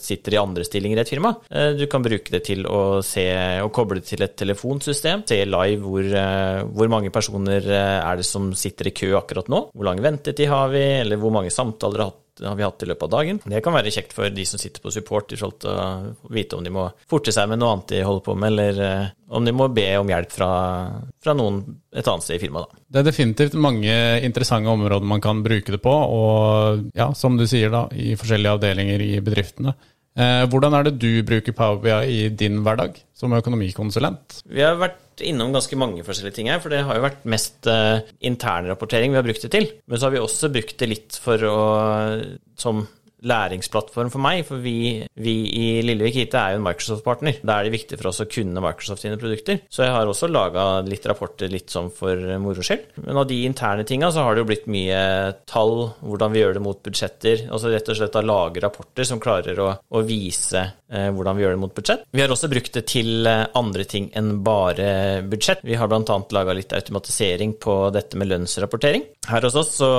sitter 0.00 0.36
i 0.36 0.40
andre 0.40 0.64
stillinger 0.64 1.00
i 1.00 1.02
et 1.02 1.10
firma. 1.10 1.34
Du 1.76 1.82
kan 1.90 2.04
bruke 2.06 2.32
det 2.32 2.44
til 2.46 2.64
å 2.70 3.02
se 3.04 3.26
og 3.60 3.72
koble 3.74 3.98
det 3.98 4.06
til 4.08 4.24
et 4.24 4.36
telefonsystem. 4.38 5.26
Se 5.28 5.42
live 5.44 5.82
hvor, 5.84 6.08
hvor 6.70 6.92
mange 6.94 7.12
personer 7.12 7.66
er 7.66 8.22
det 8.22 8.24
som 8.24 8.52
sitter 8.56 8.88
i 8.88 8.94
kø 9.02 9.10
akkurat 9.18 9.50
nå. 9.52 9.64
Hvor 9.74 9.90
lang 9.90 10.00
ventetid 10.06 10.48
har 10.52 10.72
vi, 10.72 10.82
eller 11.02 11.20
hvor 11.20 11.32
mange 11.34 11.52
samtaler 11.54 12.06
har 12.06 12.56
vi 12.56 12.64
hatt 12.64 12.82
i 12.82 12.86
løpet 12.86 13.02
av 13.02 13.10
dagen. 13.10 13.40
Det 13.44 13.60
kan 13.64 13.74
være 13.74 13.92
kjekt 13.92 14.14
for 14.16 14.32
de 14.32 14.44
som 14.48 14.60
sitter 14.60 14.82
på 14.82 14.92
support, 14.94 15.32
i 15.32 15.38
forhold 15.38 15.58
til 15.62 15.72
å 15.72 16.32
vite 16.32 16.56
om 16.56 16.64
de 16.64 16.72
må 16.72 16.86
forte 17.10 17.34
seg 17.34 17.50
med 17.50 17.60
noe 17.60 17.74
annet 17.76 17.92
de 17.92 18.02
holder 18.06 18.24
på 18.26 18.36
med, 18.38 18.52
eller 18.52 18.80
eh, 18.86 19.12
om 19.36 19.44
de 19.44 19.54
må 19.56 19.68
be 19.72 19.86
om 20.00 20.10
hjelp 20.12 20.32
fra, 20.32 20.50
fra 21.22 21.36
noen 21.36 21.60
et 21.92 22.08
annet 22.08 22.24
sted 22.24 22.38
i 22.38 22.42
firmaet. 22.42 22.72
Det 22.88 23.02
er 23.02 23.08
definitivt 23.08 23.56
mange 23.60 23.94
interessante 24.24 24.72
områder 24.72 25.08
man 25.08 25.22
kan 25.24 25.44
bruke 25.44 25.76
det 25.76 25.82
på, 25.84 25.92
og 25.92 26.88
ja, 26.96 27.12
som 27.16 27.36
du 27.40 27.46
sier, 27.48 27.72
da, 27.72 27.86
i 27.92 28.16
forskjellige 28.18 28.58
avdelinger 28.58 29.04
i 29.04 29.12
bedriftene. 29.24 29.76
Eh, 30.12 30.44
hvordan 30.52 30.74
er 30.76 30.88
det 30.88 30.98
du 31.00 31.22
bruker 31.24 31.54
Power 31.56 31.78
BI 31.80 31.94
i 32.12 32.28
din 32.28 32.60
hverdag 32.64 32.98
som 33.16 33.32
økonomikonsulent? 33.32 34.42
Vi 34.44 34.64
har 34.64 34.76
vært 34.80 35.22
innom 35.24 35.52
ganske 35.54 35.76
mange 35.78 36.04
forskjellige 36.04 36.36
ting 36.36 36.50
her, 36.52 36.60
for 36.60 36.72
det 36.72 36.82
har 36.84 36.98
jo 36.98 37.04
vært 37.04 37.24
mest 37.28 37.68
uh, 37.68 38.00
internrapportering 38.24 39.12
vi 39.12 39.20
har 39.20 39.26
brukt 39.26 39.44
det 39.44 39.52
til. 39.54 39.68
Men 39.86 40.00
så 40.00 40.08
har 40.08 40.14
vi 40.16 40.22
også 40.22 40.50
brukt 40.52 40.76
det 40.80 40.88
litt 40.88 41.18
for 41.20 41.44
å 41.48 41.58
som 42.58 42.84
læringsplattform 43.26 44.10
for 44.12 44.22
meg, 44.22 44.42
for 44.48 44.62
vi, 44.62 45.02
vi 45.22 45.34
i 45.58 45.66
Lillevik 45.84 46.18
IT 46.24 46.36
er 46.38 46.54
jo 46.54 46.60
en 46.60 46.66
Microsoft-partner. 46.66 47.38
Da 47.46 47.58
er 47.58 47.68
det 47.68 47.74
viktig 47.76 47.98
for 48.00 48.10
oss 48.10 48.22
å 48.24 48.28
kunne 48.30 48.62
Microsoft 48.64 49.04
sine 49.04 49.18
produkter. 49.20 49.62
Så 49.72 49.86
jeg 49.86 49.94
har 49.94 50.08
også 50.08 50.30
laga 50.30 50.66
litt 50.86 51.06
rapporter 51.08 51.50
litt 51.52 51.72
sånn 51.72 51.90
for 51.94 52.18
moro 52.42 52.64
skyld. 52.64 53.02
Men 53.06 53.22
av 53.22 53.28
de 53.30 53.42
interne 53.46 53.86
tinga 53.88 54.10
så 54.12 54.26
har 54.26 54.34
det 54.34 54.44
jo 54.44 54.50
blitt 54.50 54.68
mye 54.72 55.02
tall, 55.48 55.92
hvordan 56.02 56.34
vi 56.34 56.42
gjør 56.42 56.58
det 56.58 56.64
mot 56.64 56.82
budsjetter. 56.82 57.46
Altså 57.52 57.72
rett 57.72 57.92
og 57.92 58.00
slett 58.00 58.18
å 58.18 58.24
lage 58.26 58.64
rapporter 58.64 59.08
som 59.08 59.22
klarer 59.22 59.62
å, 59.62 59.70
å 59.78 60.04
vise 60.06 60.64
eh, 60.64 61.08
hvordan 61.14 61.38
vi 61.38 61.46
gjør 61.46 61.56
det 61.56 61.62
mot 61.62 61.74
budsjett. 61.76 62.06
Vi 62.10 62.24
har 62.24 62.34
også 62.34 62.50
brukt 62.52 62.74
det 62.74 62.86
til 62.90 63.28
eh, 63.28 63.46
andre 63.58 63.86
ting 63.88 64.10
enn 64.18 64.34
bare 64.44 65.22
budsjett. 65.28 65.64
Vi 65.66 65.78
har 65.78 65.90
bl.a. 65.90 66.20
laga 66.34 66.56
litt 66.56 66.74
automatisering 66.76 67.56
på 67.62 67.78
dette 67.94 68.18
med 68.18 68.32
lønnsrapportering. 68.32 69.06
Her 69.30 69.46
hos 69.46 69.58
oss 69.58 69.76
så 69.78 69.92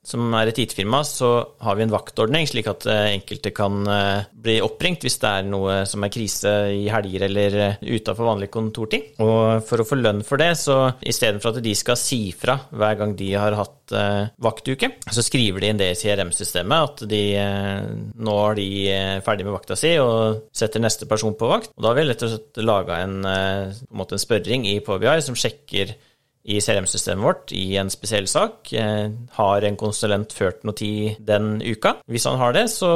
som 0.00 0.32
er 0.32 0.48
et 0.48 0.58
IT-firma, 0.62 1.02
så 1.04 1.28
har 1.60 1.76
vi 1.76 1.84
en 1.84 1.92
vaktordning, 1.92 2.46
slik 2.48 2.70
at 2.70 2.86
eh, 2.88 3.12
enkelte 3.18 3.52
kan 3.52 3.82
eh, 3.84 4.22
bli 4.32 4.56
oppringt 4.64 5.04
hvis 5.04 5.18
det 5.20 5.28
er 5.30 5.48
noe 5.48 5.82
som 5.88 6.06
er 6.06 6.12
krise 6.14 6.54
i 6.72 6.86
helger 6.92 7.26
eller 7.28 7.56
eh, 7.66 7.82
utafor 7.98 8.30
vanlig 8.30 8.48
kontorting. 8.54 9.04
Og 9.20 9.60
for 9.68 9.82
å 9.82 9.86
få 9.86 10.00
lønn 10.00 10.24
for 10.26 10.40
det, 10.40 10.54
så 10.56 10.78
istedenfor 11.04 11.52
at 11.52 11.64
de 11.64 11.76
skal 11.76 12.00
si 12.00 12.22
fra 12.32 12.56
hver 12.72 12.96
gang 13.00 13.14
de 13.18 13.32
har 13.36 13.58
hatt 13.58 13.76
vaktuke, 14.38 14.86
så 15.10 15.22
skriver 15.26 15.64
de 15.64 15.70
inn 15.72 15.78
det 15.80 15.88
i 15.90 15.96
CRM-systemet 15.98 16.84
at 16.84 17.00
de 17.10 17.22
nå 18.22 18.34
er 18.44 18.54
de 18.54 18.68
ferdig 19.26 19.48
med 19.48 19.56
vakta 19.56 19.74
si 19.74 19.96
og 19.98 20.44
setter 20.54 20.78
neste 20.84 21.08
person 21.10 21.34
på 21.34 21.48
vakt. 21.50 21.72
Og 21.74 21.82
da 21.82 21.90
har 21.90 21.98
vi 21.98 22.04
rett 22.06 22.22
og 22.22 22.30
slett 22.30 22.60
laga 22.62 23.00
en, 23.02 23.16
en, 23.26 24.04
en 24.04 24.22
spørring 24.22 24.68
i 24.70 24.76
PåBI 24.86 25.16
som 25.26 25.34
sjekker 25.34 25.96
i 26.42 26.56
CRM-systemet 26.60 27.24
vårt 27.24 27.52
i 27.52 27.76
en 27.76 27.90
spesiell 27.92 28.26
sak. 28.28 28.72
Eh, 28.72 29.10
har 29.36 29.64
en 29.66 29.76
konsulent 29.76 30.32
ført 30.32 30.62
noe 30.64 30.76
tid 30.76 31.20
den 31.26 31.58
uka? 31.60 31.98
Hvis 32.08 32.24
han 32.28 32.38
har 32.40 32.54
det, 32.56 32.66
så 32.72 32.90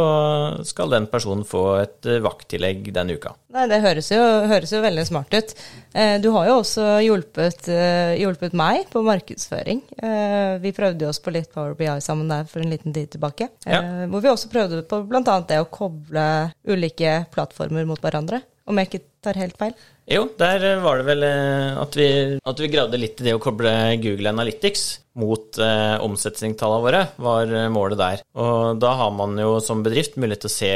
skal 0.65 0.95
den 0.95 1.09
personen 1.13 1.45
få 1.49 1.65
et 1.83 2.09
eh, 2.09 2.23
vakttillegg 2.25 2.89
den 2.95 3.13
uka. 3.13 3.35
Nei, 3.55 3.67
Det 3.71 3.83
høres 3.85 4.09
jo, 4.11 4.23
høres 4.51 4.73
jo 4.73 4.81
veldig 4.83 5.05
smart 5.07 5.37
ut. 5.37 5.53
Eh, 5.93 6.17
du 6.25 6.31
har 6.35 6.49
jo 6.49 6.57
også 6.63 6.87
hjulpet, 7.05 7.69
hjulpet, 8.19 8.57
meg 8.57 8.89
på 8.91 9.05
markedsføring. 9.05 9.83
Vi 10.65 10.73
prøvde 10.75 11.05
jo 11.05 11.13
oss 11.13 11.21
på 11.23 11.33
litt 11.35 11.53
Power 11.53 11.77
BI 11.79 11.91
sammen 12.03 12.31
der 12.33 12.49
for 12.49 12.65
en 12.65 12.73
liten 12.73 12.97
tid 12.97 13.13
tilbake. 13.13 13.51
Ja. 13.69 13.83
Hvor 14.11 14.25
vi 14.25 14.33
også 14.33 14.51
prøvde 14.53 14.83
på 14.89 15.03
bl.a. 15.07 15.37
det 15.49 15.61
å 15.61 15.69
koble 15.71 16.27
ulike 16.67 17.25
plattformer 17.35 17.87
mot 17.89 18.01
hverandre, 18.03 18.41
om 18.69 18.81
jeg 18.81 18.91
ikke 18.91 19.03
tar 19.25 19.39
helt 19.41 19.59
feil. 19.61 19.75
Jo, 20.11 20.27
der 20.37 20.65
var 20.85 21.01
det 21.01 21.07
vel 21.09 21.25
eh, 21.25 21.79
at 21.81 21.97
vi, 21.97 22.09
at 22.37 22.61
vi 22.61 22.71
gravde 22.73 23.01
litt 23.01 23.21
i 23.23 23.29
det 23.29 23.37
å 23.37 23.41
koble 23.43 23.73
Google 24.03 24.33
Analytics 24.35 24.85
mot 25.21 25.61
eh, 25.63 25.97
omsetningstallene 26.05 26.85
våre, 26.85 27.03
var 27.25 27.53
eh, 27.53 27.71
målet 27.73 28.01
der. 28.01 28.25
Og 28.37 28.81
da 28.83 28.93
har 29.01 29.15
man 29.17 29.39
jo 29.41 29.57
som 29.65 29.85
bedrift 29.85 30.19
mulighet 30.21 30.45
til 30.45 30.53
å 30.53 30.57
se 30.59 30.75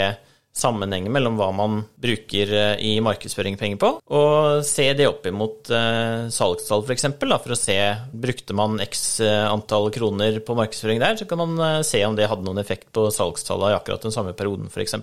sammenhenger 0.59 1.12
mellom 1.12 1.38
hva 1.38 1.49
man 1.55 1.83
bruker 2.00 2.53
eh, 2.55 2.81
i 2.85 2.93
markedsføring 3.05 3.59
penger 3.61 3.81
på, 3.83 3.91
og 4.15 4.65
se 4.67 4.88
det 4.99 5.07
opp 5.09 5.27
imot 5.29 5.71
uh, 5.73 6.29
salgstall 6.33 6.85
f.eks. 6.85 7.07
For, 7.19 7.35
for 7.45 7.55
å 7.55 7.59
se 7.59 7.77
brukte 8.12 8.57
man 8.57 8.79
x 8.83 9.21
eh, 9.25 9.45
antall 9.49 9.91
kroner 9.95 10.41
på 10.45 10.57
markedsføring 10.59 11.03
der, 11.03 11.19
så 11.21 11.29
kan 11.29 11.43
man 11.43 11.85
se 11.87 12.03
om 12.07 12.17
det 12.19 12.29
hadde 12.31 12.47
noen 12.47 12.61
effekt 12.62 12.91
på 12.95 13.07
salgstallene 13.15 13.75
i 13.75 13.79
akkurat 13.79 14.07
den 14.07 14.15
samme 14.15 14.35
perioden 14.38 14.71
f.eks. 14.73 14.97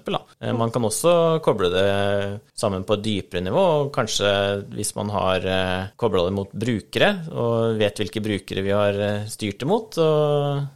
Man 0.56 0.74
kan 0.74 0.86
også 0.88 1.14
koble 1.46 1.70
det 1.74 1.86
sammen 2.58 2.86
på 2.88 2.98
et 2.98 3.06
dypere 3.06 3.44
nivå, 3.46 3.64
og 3.86 3.94
kanskje 3.96 4.30
hvis 4.76 4.94
man 4.98 5.12
har 5.14 5.48
kobla 6.00 6.26
det 6.28 6.36
mot 6.36 6.52
brukere 6.52 7.12
og 7.32 7.80
vet 7.80 8.02
hvilke 8.02 8.24
brukere 8.24 8.66
vi 8.66 8.76
har 8.76 9.00
styrt 9.32 9.62
det 9.62 9.70
mot, 9.70 9.96
så 9.96 10.10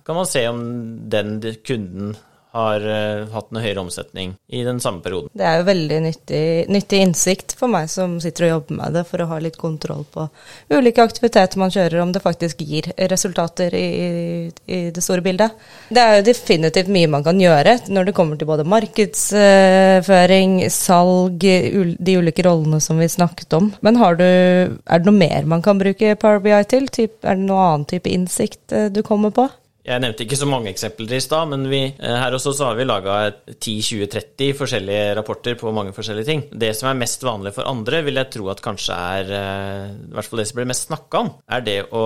kan 0.06 0.20
man 0.20 0.30
se 0.30 0.46
om 0.50 0.64
den 1.12 1.38
kunden 1.66 2.16
har 2.52 2.82
uh, 2.82 3.28
hatt 3.30 3.52
en 3.52 3.62
høyere 3.62 3.82
omsetning 3.84 4.32
i 4.48 4.64
den 4.66 4.80
samme 4.82 5.04
perioden. 5.06 5.30
Det 5.38 5.46
er 5.46 5.60
jo 5.60 5.66
veldig 5.68 6.00
nyttig, 6.02 6.66
nyttig, 6.74 7.02
innsikt 7.06 7.54
for 7.60 7.70
meg 7.70 7.90
som 7.94 8.20
sitter 8.24 8.48
og 8.48 8.54
jobber 8.56 8.80
med 8.80 8.98
det, 8.98 9.04
for 9.10 9.22
å 9.22 9.30
ha 9.30 9.38
litt 9.44 9.58
kontroll 9.60 10.06
på 10.10 10.26
ulike 10.74 11.04
aktiviteter 11.06 11.62
man 11.62 11.74
kjører, 11.74 12.02
om 12.02 12.12
det 12.16 12.24
faktisk 12.24 12.62
gir 12.66 12.90
resultater 13.12 13.70
i, 13.78 14.50
i 14.66 14.80
det 14.96 15.04
store 15.06 15.22
bildet. 15.26 15.52
Det 15.94 16.02
er 16.02 16.18
jo 16.18 16.28
definitivt 16.32 16.90
mye 16.94 17.12
man 17.12 17.26
kan 17.28 17.38
gjøre 17.42 17.78
når 17.90 18.04
det 18.10 18.16
kommer 18.18 18.36
til 18.40 18.50
både 18.50 18.66
markedsføring, 18.70 20.52
salg, 20.74 21.40
de 21.40 22.18
ulike 22.18 22.44
rollene 22.48 22.80
som 22.82 22.98
vi 23.02 23.08
snakket 23.12 23.54
om. 23.60 23.70
Men 23.86 23.94
du, 24.00 24.26
er 24.26 24.98
det 24.98 25.06
noe 25.06 25.22
mer 25.22 25.46
man 25.50 25.62
kan 25.66 25.78
bruke 25.82 26.16
Power 26.20 26.42
BI 26.44 26.64
til? 26.70 26.90
er 26.90 27.36
det 27.38 27.46
noe 27.46 27.62
annen 27.62 27.86
type 27.90 28.10
innsikt 28.10 28.74
eh, 28.74 28.90
du 28.94 29.02
kommer 29.06 29.32
på? 29.36 29.46
Jeg 29.88 30.04
nevnte 30.04 30.26
ikke 30.26 30.38
så 30.38 30.48
mange 30.50 30.70
eksempler 30.74 31.14
i 31.16 31.22
stad, 31.24 31.48
men 31.54 31.64
vi, 31.72 31.80
eh, 31.88 32.16
her 32.20 32.36
også 32.36 32.52
så 32.56 32.68
har 32.68 32.76
vi 32.76 32.86
laga 32.86 33.16
10-20-30 33.48 34.52
forskjellige 34.60 35.16
rapporter 35.16 35.56
på 35.60 35.72
mange 35.74 35.94
forskjellige 35.96 36.28
ting. 36.28 36.44
Det 36.52 36.74
som 36.76 36.90
er 36.90 37.00
mest 37.00 37.24
vanlig 37.24 37.54
for 37.56 37.70
andre, 37.70 38.04
vil 38.04 38.20
jeg 38.20 38.30
tro 38.36 38.50
at 38.52 38.62
kanskje 38.66 38.98
er 38.98 39.32
eh, 39.38 39.96
I 40.10 40.14
hvert 40.18 40.30
fall 40.30 40.44
det 40.44 40.48
som 40.50 40.60
blir 40.60 40.70
mest 40.70 40.90
snakka 40.90 41.24
om, 41.24 41.32
er 41.48 41.64
det 41.66 41.78
å 41.96 42.04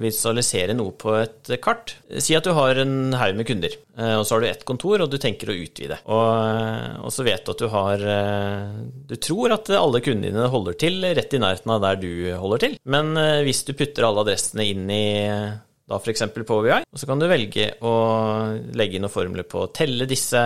visualisere 0.00 0.76
noe 0.78 0.96
på 0.96 1.14
et 1.20 1.52
kart. 1.62 1.96
Si 2.16 2.36
at 2.38 2.48
du 2.48 2.54
har 2.56 2.80
en 2.80 3.12
haug 3.20 3.36
med 3.36 3.48
kunder, 3.50 3.76
eh, 3.98 4.14
og 4.16 4.24
så 4.24 4.36
har 4.36 4.42
du 4.42 4.48
ett 4.48 4.64
kontor, 4.68 5.04
og 5.04 5.12
du 5.12 5.18
tenker 5.20 5.52
å 5.52 5.58
utvide. 5.58 6.00
Og, 6.08 7.02
og 7.04 7.12
så 7.12 7.26
vet 7.28 7.44
du 7.44 7.52
at 7.52 7.60
du 7.60 7.68
har 7.72 8.02
Du 9.08 9.14
tror 9.20 9.52
at 9.52 9.68
alle 9.76 10.00
kundene 10.02 10.32
dine 10.32 10.48
holder 10.50 10.78
til 10.80 11.04
rett 11.04 11.34
i 11.36 11.40
nærheten 11.42 11.74
av 11.74 11.82
der 11.84 12.00
du 12.00 12.10
holder 12.40 12.64
til, 12.64 12.78
men 12.88 13.12
hvis 13.44 13.62
du 13.68 13.74
putter 13.76 14.06
alle 14.08 14.24
adressene 14.24 14.64
inn 14.72 14.88
i 14.90 15.04
da 15.88 15.98
f.eks. 15.98 16.24
på 16.34 16.60
VI. 16.64 16.82
Og 16.86 17.00
så 17.00 17.08
kan 17.08 17.20
du 17.20 17.28
velge 17.30 17.72
å 17.84 17.92
legge 18.78 18.98
inn 18.98 19.06
noen 19.06 19.12
formler 19.12 19.46
på 19.48 19.64
å 19.64 19.70
telle 19.74 20.06
disse 20.10 20.40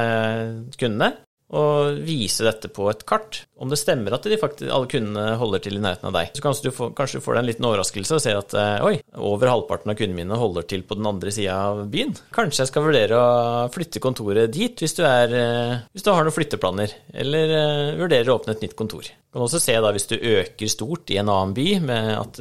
kundene, 0.78 1.12
og 1.54 2.00
vise 2.02 2.42
dette 2.46 2.70
på 2.74 2.88
et 2.90 3.04
kart. 3.06 3.44
Om 3.56 3.70
det 3.72 3.78
stemmer 3.80 4.12
at 4.16 4.26
faktisk, 4.40 4.68
alle 4.68 4.88
kundene 4.90 5.36
holder 5.40 5.62
til 5.64 5.78
i 5.78 5.82
nærheten 5.82 6.10
av 6.10 6.16
deg. 6.16 6.32
Så 6.36 6.44
kanskje 6.44 6.68
du, 6.68 6.72
får, 6.76 6.90
kanskje 6.98 7.20
du 7.20 7.24
får 7.24 7.36
deg 7.36 7.42
en 7.42 7.48
liten 7.48 7.68
overraskelse 7.68 8.18
og 8.18 8.22
ser 8.22 8.40
at 8.40 8.56
eh, 8.58 8.84
oi, 8.84 8.96
over 9.16 9.48
halvparten 9.52 9.92
av 9.92 9.96
kundene 9.96 10.20
mine 10.20 10.40
holder 10.40 10.66
til 10.68 10.82
på 10.86 10.98
den 10.98 11.08
andre 11.08 11.32
sida 11.32 11.56
av 11.70 11.84
byen. 11.92 12.12
Kanskje 12.36 12.64
jeg 12.64 12.72
skal 12.72 12.84
vurdere 12.88 13.20
å 13.20 13.68
flytte 13.72 14.02
kontoret 14.02 14.52
dit 14.52 14.82
hvis 14.84 14.98
du, 14.98 15.04
er, 15.08 15.32
eh, 15.32 15.76
hvis 15.94 16.04
du 16.04 16.12
har 16.12 16.26
noen 16.26 16.36
flytteplaner, 16.36 16.92
eller 17.16 17.54
uh, 17.54 17.94
vurderer 18.02 18.28
å 18.28 18.36
åpne 18.36 18.56
et 18.56 18.66
nytt 18.66 18.76
kontor. 18.76 19.06
Du 19.08 19.38
kan 19.38 19.44
også 19.46 19.60
se 19.60 19.74
da 19.80 19.90
hvis 19.92 20.08
du 20.08 20.14
øker 20.16 20.70
stort 20.72 21.10
i 21.12 21.18
en 21.20 21.30
annen 21.32 21.52
by, 21.56 21.66
med 21.84 22.06
at 22.16 22.38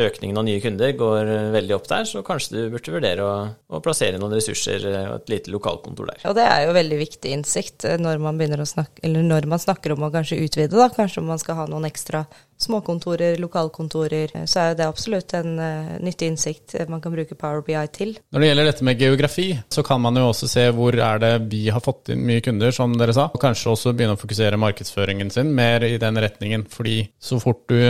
økningen 0.00 0.38
av 0.40 0.46
nye 0.46 0.62
kunder 0.64 0.94
går 0.96 1.28
veldig 1.52 1.74
opp 1.76 1.90
der, 1.90 2.06
så 2.08 2.22
kanskje 2.24 2.54
du 2.54 2.72
burde 2.72 2.94
vurdere 2.94 3.26
å, 3.26 3.34
å 3.68 3.80
plassere 3.84 4.20
noen 4.20 4.32
ressurser 4.32 4.86
og 4.86 5.18
et 5.18 5.34
lite 5.34 5.52
lokalkontor 5.52 6.08
der. 6.08 6.22
Og 6.30 6.38
det 6.38 6.46
er 6.48 6.62
jo 6.64 6.76
veldig 6.78 7.00
viktig 7.02 7.34
innsikt 7.36 7.88
når 8.00 8.15
man 8.22 8.38
begynner 8.38 8.62
å 8.62 8.68
snakke, 8.68 9.08
når 9.08 9.46
man 9.50 9.60
snakker 9.62 9.94
om 9.94 10.06
å 10.06 10.10
kanskje 10.14 10.38
utvide, 10.44 10.76
da. 10.76 10.88
Kanskje 10.92 11.24
man 11.24 11.40
skal 11.42 11.58
ha 11.60 11.66
noen 11.70 11.88
ekstra 11.88 12.24
småkontorer, 12.62 13.36
lokalkontorer. 13.42 14.32
Så 14.48 14.62
er 14.62 14.76
det 14.78 14.86
absolutt 14.88 15.34
en 15.36 15.58
uh, 15.60 15.94
nyttig 16.02 16.30
innsikt 16.32 16.76
man 16.88 17.02
kan 17.04 17.14
bruke 17.14 17.36
Power 17.38 17.62
BI 17.66 17.84
til. 17.94 18.14
Når 18.32 18.42
det 18.42 18.50
gjelder 18.50 18.70
dette 18.70 18.88
med 18.88 19.04
geografi, 19.04 19.48
så 19.72 19.84
kan 19.86 20.02
man 20.04 20.18
jo 20.18 20.28
også 20.30 20.50
se 20.50 20.66
hvor 20.76 20.96
er 20.96 21.22
det 21.22 21.32
vi 21.52 21.66
har 21.72 21.84
fått 21.84 22.12
inn 22.14 22.24
mye 22.26 22.44
kunder, 22.44 22.74
som 22.74 22.96
dere 22.96 23.16
sa. 23.16 23.28
Og 23.32 23.42
kanskje 23.42 23.72
også 23.74 23.94
begynne 23.96 24.16
å 24.16 24.20
fokusere 24.20 24.60
markedsføringen 24.60 25.32
sin 25.34 25.52
mer 25.56 25.84
i 25.86 25.96
den 26.00 26.20
retningen. 26.22 26.66
Fordi 26.72 27.02
så 27.20 27.40
fort 27.42 27.66
du 27.72 27.80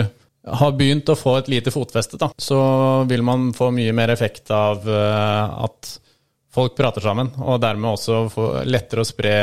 har 0.47 0.75
begynt 0.79 1.09
å 1.11 1.17
få 1.17 1.37
et 1.41 1.49
lite 1.51 1.73
fotfeste, 1.73 2.19
da, 2.19 2.29
så 2.39 2.59
vil 3.09 3.23
man 3.25 3.49
få 3.55 3.69
mye 3.75 3.95
mer 3.95 4.13
effekt 4.13 4.51
av 4.55 4.85
uh, 4.87 5.63
at 5.67 5.97
folk 6.57 6.73
prater 6.77 7.03
sammen, 7.05 7.29
og 7.37 7.61
dermed 7.61 7.91
også 7.93 8.63
lettere 8.65 9.03
å 9.03 9.07
spre 9.07 9.33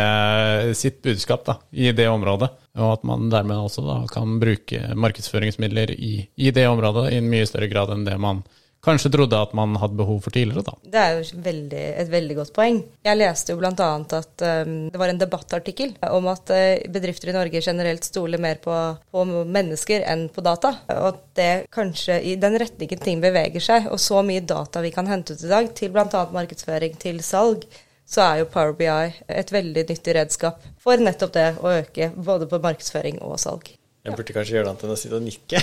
sitt 0.74 0.98
budskap 1.04 1.44
da, 1.46 1.58
i 1.70 1.92
det 1.94 2.08
området. 2.10 2.50
Og 2.80 2.96
at 2.96 3.06
man 3.06 3.28
dermed 3.30 3.68
også 3.68 3.84
da, 3.86 4.00
kan 4.10 4.40
bruke 4.42 4.80
markedsføringsmidler 4.98 5.94
i, 5.94 6.14
i 6.34 6.50
det 6.54 6.66
området 6.66 7.12
i 7.12 7.20
en 7.20 7.30
mye 7.30 7.46
større 7.46 7.70
grad 7.70 7.94
enn 7.94 8.06
det 8.08 8.18
man 8.18 8.42
kanskje 8.84 9.10
trodde 9.14 9.40
at 9.40 9.54
man 9.56 9.76
hadde 9.80 9.98
behov 9.98 10.20
for 10.24 10.34
tidligere. 10.34 10.64
da. 10.66 10.74
Det 10.94 11.00
er 11.00 11.16
jo 11.16 11.40
veldig, 11.44 11.84
et 12.02 12.10
veldig 12.12 12.36
godt 12.40 12.52
poeng. 12.56 12.80
Jeg 13.06 13.18
leste 13.20 13.54
jo 13.54 13.60
bl.a. 13.60 13.90
at 14.18 14.44
um, 14.66 14.74
det 14.92 15.00
var 15.00 15.12
en 15.12 15.20
debattartikkel 15.20 15.94
om 16.10 16.28
at 16.32 16.52
uh, 16.54 16.90
bedrifter 16.94 17.32
i 17.32 17.36
Norge 17.36 17.62
generelt 17.64 18.06
stoler 18.06 18.42
mer 18.42 18.60
på, 18.64 18.76
på, 19.10 19.24
mennesker 19.44 20.04
enn 20.10 20.28
på 20.34 20.44
data. 20.44 20.74
Og 20.98 21.08
at 21.12 21.22
det 21.38 21.52
kanskje 21.74 22.20
i 22.22 22.36
den 22.40 22.58
retningen 22.60 23.02
ting 23.02 23.24
beveger 23.24 23.64
seg, 23.64 23.88
og 23.92 24.00
så 24.02 24.22
mye 24.26 24.44
data 24.44 24.84
vi 24.84 24.92
kan 24.94 25.08
hente 25.10 25.34
ut 25.36 25.44
i 25.44 25.50
dag, 25.50 25.72
til 25.76 25.94
bl.a. 25.94 26.26
markedsføring, 26.34 26.98
til 27.00 27.22
salg, 27.24 27.66
så 28.06 28.20
er 28.24 28.42
jo 28.42 28.50
Power 28.52 28.74
BI 28.76 28.88
et 29.32 29.52
veldig 29.52 29.86
nyttig 29.88 30.14
redskap 30.16 30.60
for 30.80 31.00
nettopp 31.00 31.32
det 31.36 31.48
å 31.60 31.72
øke 31.80 32.12
både 32.16 32.48
på 32.50 32.60
markedsføring 32.62 33.22
og 33.24 33.40
salg. 33.40 33.72
Jeg 34.04 34.18
burde 34.18 34.34
kanskje 34.36 34.52
gjøre 34.58 34.66
det 34.66 34.70
annet 34.74 34.82
enn 34.84 34.92
å 34.92 34.96
sitte 35.00 35.16
og 35.16 35.22
nikke. 35.24 35.60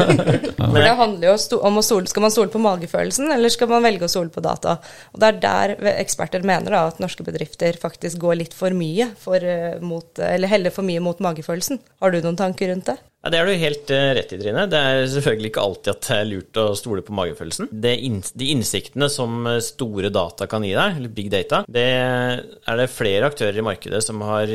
For 0.60 0.76
det 0.76 0.96
handler 0.98 1.30
jo 1.30 1.60
om 1.64 1.80
å 1.80 1.84
stole 1.84 2.10
Skal 2.10 2.24
man 2.26 2.34
stole 2.34 2.52
på 2.52 2.60
magefølelsen, 2.60 3.30
eller 3.32 3.52
skal 3.52 3.70
man 3.72 3.86
velge 3.86 4.04
å 4.04 4.12
stole 4.12 4.28
på 4.34 4.44
data? 4.44 4.76
Og 5.14 5.22
det 5.22 5.30
er 5.30 5.38
der 5.40 5.72
eksperter 5.94 6.44
mener 6.44 6.76
da, 6.76 6.82
at 6.90 7.00
norske 7.00 7.24
bedrifter 7.24 7.80
faktisk 7.80 8.20
går 8.20 8.42
litt 8.42 8.56
for 8.56 8.76
mye 8.76 9.08
for, 9.16 9.40
eh, 9.40 9.80
mot, 9.80 10.12
eller 10.20 10.52
heller 10.52 10.76
for 10.76 10.84
mye 10.84 11.00
mot 11.00 11.24
magefølelsen. 11.24 11.80
Har 12.04 12.12
du 12.12 12.20
noen 12.20 12.36
tanker 12.36 12.68
rundt 12.68 12.92
det? 12.92 12.98
Ja, 13.24 13.32
Det 13.32 13.40
er 13.40 13.48
du 13.48 13.64
helt 13.64 13.96
uh, 13.96 14.12
rett 14.16 14.36
i, 14.36 14.42
Trine. 14.44 14.68
Det 14.68 14.84
er 14.92 15.08
selvfølgelig 15.16 15.54
ikke 15.54 15.64
alltid 15.64 15.92
at 15.96 16.06
det 16.06 16.20
er 16.20 16.30
lurt 16.34 16.60
å 16.60 16.68
stole 16.76 17.04
på 17.04 17.16
magefølelsen. 17.16 17.72
In 17.72 18.20
de 18.20 18.54
innsiktene 18.58 19.08
som 19.12 19.54
store 19.64 20.12
data 20.12 20.44
kan 20.52 20.68
gi 20.68 20.76
deg, 20.76 21.00
eller 21.00 21.16
big 21.16 21.32
data, 21.32 21.64
det 21.64 21.90
er 21.96 22.80
det 22.80 22.92
flere 22.92 23.32
aktører 23.32 23.56
i 23.56 23.64
markedet 23.72 24.04
som 24.04 24.20
har 24.28 24.52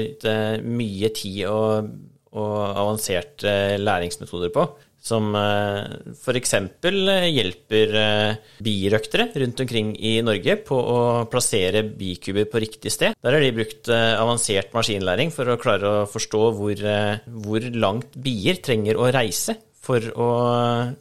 mye 0.62 1.16
tid 1.18 1.48
og, 1.50 1.96
og 2.36 2.58
avanserte 2.76 3.80
læringsmetoder 3.82 4.52
på 4.56 4.68
som 5.06 5.36
eh, 5.38 6.14
f.eks. 6.16 6.54
Eh, 6.58 7.28
hjelper 7.30 7.96
eh, 8.02 8.40
birøktere 8.66 9.28
rundt 9.44 9.62
omkring 9.62 9.94
i 10.00 10.16
Norge 10.26 10.58
på 10.66 10.80
å 10.80 10.98
plassere 11.30 11.84
bikuber 11.86 12.48
på 12.50 12.64
riktig 12.64 12.94
sted. 12.94 13.18
Der 13.22 13.38
har 13.38 13.44
de 13.44 13.54
brukt 13.56 13.92
avansert 13.92 14.74
maskinlæring 14.76 15.34
for 15.36 15.52
å 15.52 15.60
klare 15.62 15.92
å 15.92 16.10
forstå 16.10 16.44
hvor, 16.58 16.86
hvor 17.46 17.70
langt 17.78 18.18
bier 18.18 18.62
trenger 18.66 18.98
å 18.98 19.12
reise 19.14 19.60
for 19.86 20.02
å, 20.18 20.30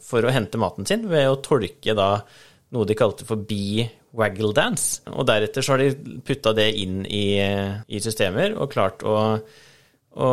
for 0.05 0.25
å, 0.25 0.33
hente 0.33 0.61
maten 0.61 0.85
sin, 0.85 1.07
ved 1.09 1.25
å 1.31 1.39
tolke 1.41 1.95
da 1.97 2.19
noe 2.75 2.85
de 2.85 2.97
kalte 2.97 3.25
for 3.25 3.41
bee 3.41 3.87
waggle 4.15 4.53
dance. 4.55 5.01
Og 5.09 5.25
deretter 5.27 5.65
så 5.65 5.73
har 5.73 5.81
de 5.81 6.19
putta 6.25 6.53
det 6.55 6.69
inn 6.77 7.01
i, 7.09 7.39
i, 7.41 8.01
systemer 8.03 8.53
og 8.53 8.69
klart 8.75 9.01
å, 9.01 9.15
å 10.15 10.29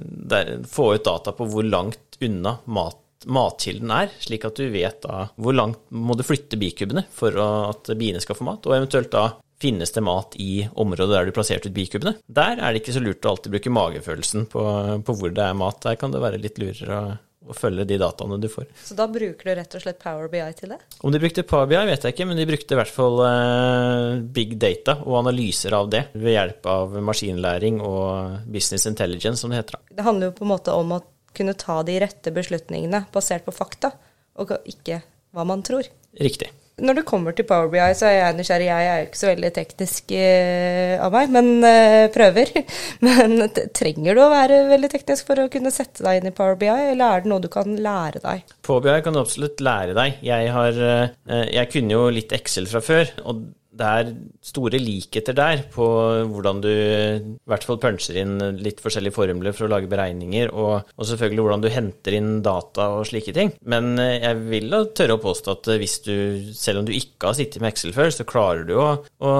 der, 0.00 0.56
få 0.70 0.92
ut 0.94 1.04
data 1.06 1.34
på 1.36 1.48
hvor 1.50 1.66
langt 1.66 2.20
unna 2.22 2.58
mat 2.66 3.02
matkilden 3.26 3.90
er, 3.90 4.12
slik 4.22 4.44
at 4.46 4.58
du 4.60 4.68
vet 4.70 5.00
da 5.02 5.24
hvor 5.40 5.56
langt 5.56 5.80
må 5.90 6.14
du 6.14 6.22
flytte 6.22 6.58
bikubene 6.60 7.02
for 7.10 7.34
at 7.42 7.90
biene 7.98 8.20
skal 8.22 8.38
få 8.38 8.46
mat, 8.46 8.68
og 8.68 8.76
eventuelt 8.76 9.10
da 9.10 9.24
finnes 9.60 9.90
det 9.90 10.02
mat 10.04 10.36
i 10.36 10.66
området 10.76 11.14
der 11.14 11.28
du 11.28 11.34
plasserte 11.34 11.70
ut 11.70 11.76
bikubene. 11.76 12.16
Der 12.28 12.60
er 12.60 12.72
det 12.72 12.82
ikke 12.82 12.96
så 12.96 13.02
lurt 13.02 13.24
å 13.24 13.32
alltid 13.32 13.54
bruke 13.54 13.72
magefølelsen 13.72 14.48
på, 14.52 14.64
på 15.06 15.16
hvor 15.16 15.32
det 15.32 15.46
er 15.46 15.56
mat. 15.56 15.80
Der 15.86 15.96
kan 16.00 16.12
det 16.12 16.20
være 16.22 16.40
litt 16.42 16.60
lurere 16.60 16.98
å, 17.00 17.14
å 17.46 17.56
følge 17.56 17.86
de 17.88 17.98
dataene 18.00 18.38
du 18.42 18.48
får. 18.50 18.66
Så 18.84 18.96
da 18.98 19.06
bruker 19.10 19.48
du 19.48 19.52
rett 19.58 19.76
og 19.78 19.82
slett 19.84 20.00
Power 20.02 20.30
BI 20.32 20.44
til 20.58 20.74
det? 20.74 20.80
Om 21.00 21.14
de 21.14 21.20
brukte 21.22 21.46
Power 21.46 21.70
BI, 21.70 21.78
vet 21.88 22.06
jeg 22.06 22.16
ikke, 22.16 22.28
men 22.28 22.40
de 22.40 22.48
brukte 22.48 22.76
i 22.76 22.80
hvert 22.80 22.92
fall 22.92 23.20
uh, 23.22 24.22
big 24.36 24.56
data 24.62 24.98
og 25.04 25.20
analyser 25.22 25.76
av 25.78 25.90
det 25.92 26.06
ved 26.16 26.36
hjelp 26.36 26.70
av 26.72 26.98
maskinlæring 27.06 27.80
og 27.84 28.50
business 28.50 28.88
intelligence, 28.90 29.40
som 29.42 29.52
det 29.52 29.62
heter. 29.62 29.80
Det 29.90 30.06
handler 30.06 30.30
jo 30.30 30.38
på 30.40 30.46
en 30.46 30.54
måte 30.54 30.74
om 30.76 30.96
å 30.98 31.02
kunne 31.36 31.56
ta 31.58 31.82
de 31.86 31.98
rette 32.00 32.32
beslutningene 32.32 33.04
basert 33.12 33.44
på 33.46 33.54
fakta, 33.54 33.92
og 34.40 34.56
ikke 34.68 35.02
hva 35.36 35.44
man 35.48 35.62
tror. 35.66 35.88
Riktig. 36.16 36.48
Når 36.76 36.98
det 36.98 37.06
kommer 37.08 37.32
til 37.32 37.46
Power 37.48 37.70
BI, 37.72 37.80
så 37.96 38.04
er 38.10 38.18
jeg 38.18 38.36
nysgjerrig. 38.36 38.66
Jeg 38.68 38.88
er 38.90 38.98
jo 39.00 39.04
ikke 39.06 39.16
så 39.22 39.28
veldig 39.30 39.50
teknisk 39.56 40.12
uh, 40.12 41.04
av 41.06 41.14
meg, 41.14 41.30
men 41.32 41.46
uh, 41.64 42.02
prøver. 42.12 42.52
men 43.06 43.46
trenger 43.72 44.18
du 44.18 44.20
å 44.20 44.28
være 44.28 44.58
veldig 44.68 44.90
teknisk 44.92 45.30
for 45.30 45.40
å 45.40 45.48
kunne 45.52 45.72
sette 45.72 46.04
deg 46.04 46.20
inn 46.20 46.28
i 46.28 46.34
Power 46.36 46.58
BI, 46.60 46.68
eller 46.68 47.06
er 47.06 47.24
det 47.24 47.32
noe 47.32 47.40
du 47.40 47.48
kan 47.48 47.78
lære 47.80 48.20
deg? 48.20 48.44
Power 48.68 48.84
BI 48.84 48.98
kan 49.06 49.16
du 49.16 49.22
absolutt 49.22 49.64
lære 49.64 49.96
deg. 49.96 50.20
Jeg, 50.28 50.52
har, 50.52 50.82
uh, 50.84 51.46
jeg 51.48 51.72
kunne 51.72 51.96
jo 51.96 52.10
litt 52.12 52.36
Excel 52.36 52.68
fra 52.68 52.84
før. 52.84 53.08
og 53.24 53.46
det 53.76 53.86
er 54.00 54.12
store 54.44 54.80
likheter 54.80 55.36
der 55.36 55.64
på 55.72 55.86
hvordan 56.30 56.62
du 56.64 56.70
i 56.70 57.48
hvert 57.48 57.66
fall 57.66 57.80
puncher 57.82 58.18
inn 58.20 58.36
litt 58.62 58.80
forskjellige 58.82 59.16
formler 59.16 59.56
for 59.56 59.66
å 59.66 59.72
lage 59.72 59.90
beregninger, 59.90 60.52
og, 60.54 60.88
og, 60.96 61.04
selvfølgelig 61.08 61.44
hvordan 61.44 61.64
du 61.64 61.70
henter 61.72 62.16
inn 62.18 62.30
data 62.44 62.88
og 62.96 63.06
slike 63.10 63.34
ting. 63.36 63.52
Men 63.68 63.94
eh, 64.02 64.18
jeg 64.22 64.42
vil 64.50 64.70
da 64.72 64.82
tørre 64.96 65.18
å 65.18 65.22
påstå 65.22 65.56
at 65.56 65.70
hvis 65.82 65.98
du, 66.06 66.14
selv 66.56 66.82
om 66.82 66.88
du 66.88 66.94
ikke 66.96 67.30
har 67.30 67.38
sittet 67.38 67.62
med 67.62 67.74
Excel 67.74 67.94
før, 67.96 68.12
så 68.14 68.28
klarer 68.28 68.66
du 68.68 68.74
å, 68.80 68.88
å 69.02 69.32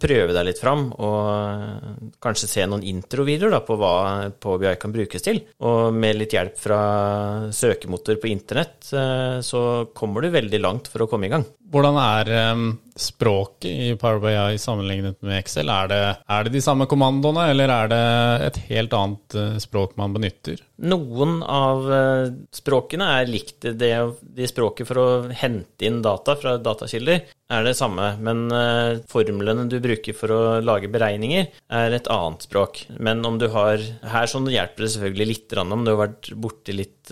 prøve 0.00 0.36
deg 0.36 0.48
litt 0.48 0.62
fram 0.62 0.86
og 0.94 2.14
kanskje 2.24 2.50
se 2.50 2.68
noen 2.68 2.86
introvideoer 2.94 3.64
på 3.66 3.78
hva 3.80 3.94
PBI 4.40 4.76
kan 4.80 4.94
brukes 4.94 5.24
til. 5.24 5.42
Og 5.64 5.94
med 5.94 6.18
litt 6.18 6.34
hjelp 6.36 6.56
fra 6.60 6.80
søkemotor 7.54 8.20
på 8.22 8.30
internett, 8.32 8.88
eh, 8.94 9.38
så 9.44 9.84
kommer 9.96 10.24
du 10.24 10.32
veldig 10.34 10.62
langt 10.62 10.90
for 10.92 11.04
å 11.04 11.10
komme 11.10 11.28
i 11.28 11.34
gang. 11.34 11.46
Hvordan 11.74 11.96
er 11.98 12.32
språket 12.96 13.70
i 13.70 13.96
Power 13.96 14.20
BI 14.22 14.58
sammenlignet 14.58 15.18
med 15.22 15.38
Excel? 15.40 15.70
Er 15.72 15.90
det, 15.90 16.00
er 16.30 16.46
det, 16.46 16.54
de 16.54 16.62
samme 16.62 16.86
kommandoene, 16.90 17.48
eller 17.50 17.72
er 17.74 17.90
det 17.90 18.02
et 18.48 18.60
helt 18.70 18.94
annet 18.96 19.38
uh, 19.38 19.56
språk 19.62 19.96
man 20.00 20.14
benytter? 20.14 20.62
Noen 20.84 21.40
av 21.42 21.86
uh, 21.90 22.32
språkene 22.54 23.10
er 23.18 23.30
likt 23.30 23.66
det, 23.66 23.92
de 24.22 24.50
språket 24.50 24.88
for 24.90 25.02
å 25.02 25.08
hente 25.34 25.88
inn 25.88 26.02
data 26.04 26.36
fra 26.38 26.56
datakilder 26.62 27.24
er 27.54 27.66
det 27.66 27.74
samme, 27.76 28.14
men 28.24 28.46
uh, 28.54 29.02
formlene 29.10 29.66
du 29.70 29.76
bruker 29.82 30.16
for 30.16 30.32
å 30.32 30.40
lage 30.64 30.88
beregninger, 30.90 31.50
er 31.74 31.98
et 31.98 32.08
annet 32.10 32.46
språk. 32.46 32.84
Men 33.02 33.22
om 33.26 33.36
du 33.40 33.48
har 33.52 33.82
Her 34.14 34.30
sånn 34.30 34.46
hjelper 34.50 34.86
det 34.86 34.92
selvfølgelig 34.94 35.28
litt 35.28 35.58
om 35.60 35.84
du 35.84 35.92
har 35.92 36.00
vært 36.06 36.30
borti 36.40 36.74
litt 36.74 37.10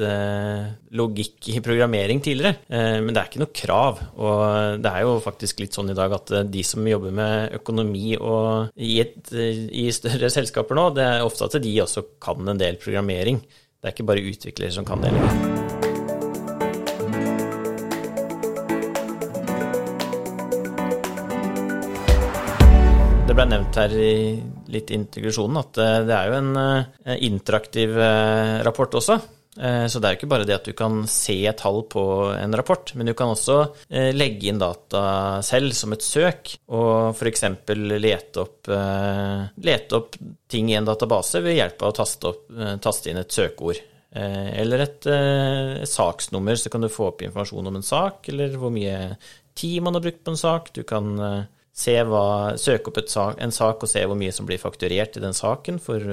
logikk 0.97 1.51
i 1.53 1.61
programmering 1.65 2.23
tidligere, 2.25 2.57
men 3.05 3.11
det 3.13 3.21
er 3.21 3.29
ikke 3.29 3.43
noe 3.43 3.53
krav. 3.55 4.01
Og 4.17 4.81
det 4.83 4.89
er 4.89 5.05
jo 5.05 5.19
faktisk 5.23 5.61
litt 5.61 5.72
sånn 5.77 5.93
i 5.93 5.97
dag 5.99 6.15
at 6.17 6.35
de 6.53 6.65
som 6.67 6.87
jobber 6.87 7.15
med 7.15 7.57
økonomi 7.59 8.15
i, 8.15 8.93
et, 9.03 9.33
i 9.33 9.89
større 9.95 10.31
selskaper 10.33 10.79
nå, 10.79 10.91
det 10.97 11.09
er 11.09 11.27
ofte 11.27 11.49
at 11.49 11.61
de 11.63 11.77
også 11.85 12.07
kan 12.23 12.49
en 12.49 12.61
del 12.61 12.81
programmering. 12.83 13.43
Det 13.43 13.91
er 13.91 13.97
ikke 13.97 14.11
bare 14.13 14.29
utviklere 14.31 14.75
som 14.75 14.87
kan 14.87 15.03
det 15.03 15.15
lenger. 15.15 15.81
det 23.33 23.39
ble 23.39 23.45
nevnt 23.49 23.77
her 23.81 23.93
i 23.97 24.15
litt 24.75 24.91
integrasjonen, 24.93 25.57
at 25.63 25.79
eh, 25.81 26.01
det 26.05 26.13
er 26.13 26.27
jo 26.29 26.35
en 26.37 26.51
eh, 26.61 27.15
interaktiv 27.25 27.95
eh, 27.97 28.59
rapport 28.67 28.93
også. 29.01 29.17
Så 29.53 30.01
det 30.01 30.09
er 30.09 30.15
jo 30.15 30.17
ikke 30.17 30.31
bare 30.33 30.47
det 30.49 30.55
at 30.57 30.65
du 30.65 30.73
kan 30.73 31.03
se 31.11 31.35
tall 31.61 31.83
på 31.93 32.03
en 32.33 32.57
rapport, 32.57 32.95
men 32.97 33.11
du 33.11 33.13
kan 33.13 33.35
også 33.35 33.59
legge 34.17 34.49
inn 34.49 34.61
data 34.63 35.03
selv 35.45 35.77
som 35.77 35.93
et 35.93 36.05
søk, 36.07 36.55
og 36.73 37.13
f.eks. 37.13 37.45
Lete, 37.77 38.47
opp, 38.47 38.71
lete 39.61 39.99
opp 39.99 40.17
ting 40.49 40.73
i 40.73 40.79
en 40.79 40.89
database 40.89 41.45
ved 41.45 41.59
hjelp 41.59 41.85
av 41.85 41.93
å 41.93 41.97
taste, 42.01 42.33
opp, 42.33 42.49
taste 42.81 43.13
inn 43.13 43.21
et 43.21 43.37
søkeord. 43.37 43.83
Eller 44.13 44.85
et, 44.85 45.07
et, 45.09 45.89
saksnummer, 45.89 46.57
så 46.57 46.73
kan 46.73 46.85
du 46.85 46.91
få 46.93 47.11
opp 47.13 47.25
informasjon 47.25 47.69
om 47.71 47.79
en 47.79 47.87
sak, 47.87 48.29
eller 48.33 48.59
hvor 48.61 48.73
mye 48.73 49.17
tid 49.57 49.81
man 49.85 49.97
har 49.97 50.05
brukt 50.05 50.25
på 50.25 50.35
en 50.35 50.41
sak. 50.41 50.73
Du 50.77 50.83
kan 50.85 51.15
hva, 51.17 52.27
søke 52.61 52.93
opp 52.93 53.01
sak, 53.09 53.41
en 53.41 53.55
sak 53.55 53.85
og 53.85 53.91
se 53.91 54.05
hvor 54.05 54.19
mye 54.19 54.35
som 54.35 54.49
blir 54.49 54.61
fakturert 54.61 55.17
i 55.17 55.25
den 55.25 55.37
saken, 55.37 55.81
for, 55.81 56.05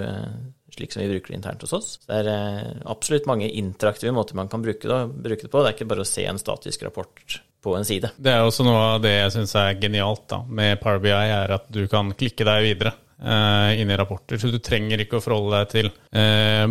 slik 0.79 0.95
som 0.95 1.03
vi 1.03 1.09
bruker 1.11 1.33
det 1.33 1.37
internt 1.37 1.65
hos 1.65 1.75
oss. 1.77 1.91
Det 2.07 2.21
er 2.21 2.31
uh, 2.31 2.71
absolutt 2.89 3.27
mange 3.29 3.49
interaktive 3.51 4.15
måter 4.15 4.39
man 4.39 4.49
kan 4.51 4.63
bruke 4.65 4.89
det, 4.89 4.99
bruke 5.13 5.45
det, 5.45 5.51
på. 5.51 5.61
Det 5.61 5.71
er 5.71 5.77
ikke 5.77 5.89
bare 5.91 6.05
å 6.05 6.09
se 6.09 6.25
en 6.29 6.41
statisk 6.41 6.87
rapport 6.87 7.37
på 7.61 7.75
en 7.75 7.85
side. 7.87 8.13
Det 8.17 8.31
er 8.31 8.47
også 8.47 8.63
noe 8.63 8.81
av 8.95 9.03
det 9.03 9.13
jeg 9.17 9.35
syns 9.35 9.55
er 9.59 9.77
genialt 9.81 10.25
da, 10.31 10.41
med 10.47 10.79
Power 10.81 11.03
BI, 11.03 11.13
er 11.13 11.55
at 11.59 11.67
du 11.75 11.83
kan 11.91 12.13
klikke 12.15 12.47
deg 12.47 12.65
videre. 12.71 12.95
eh, 13.19 13.81
inn 13.81 13.89
i 13.91 13.97
rapporter, 13.99 14.39
så 14.39 14.47
du 14.47 14.61
trenger 14.63 15.01
ikke 15.03 15.19
å 15.19 15.23
forholde 15.23 15.57
deg 15.59 15.73
til 15.73 15.89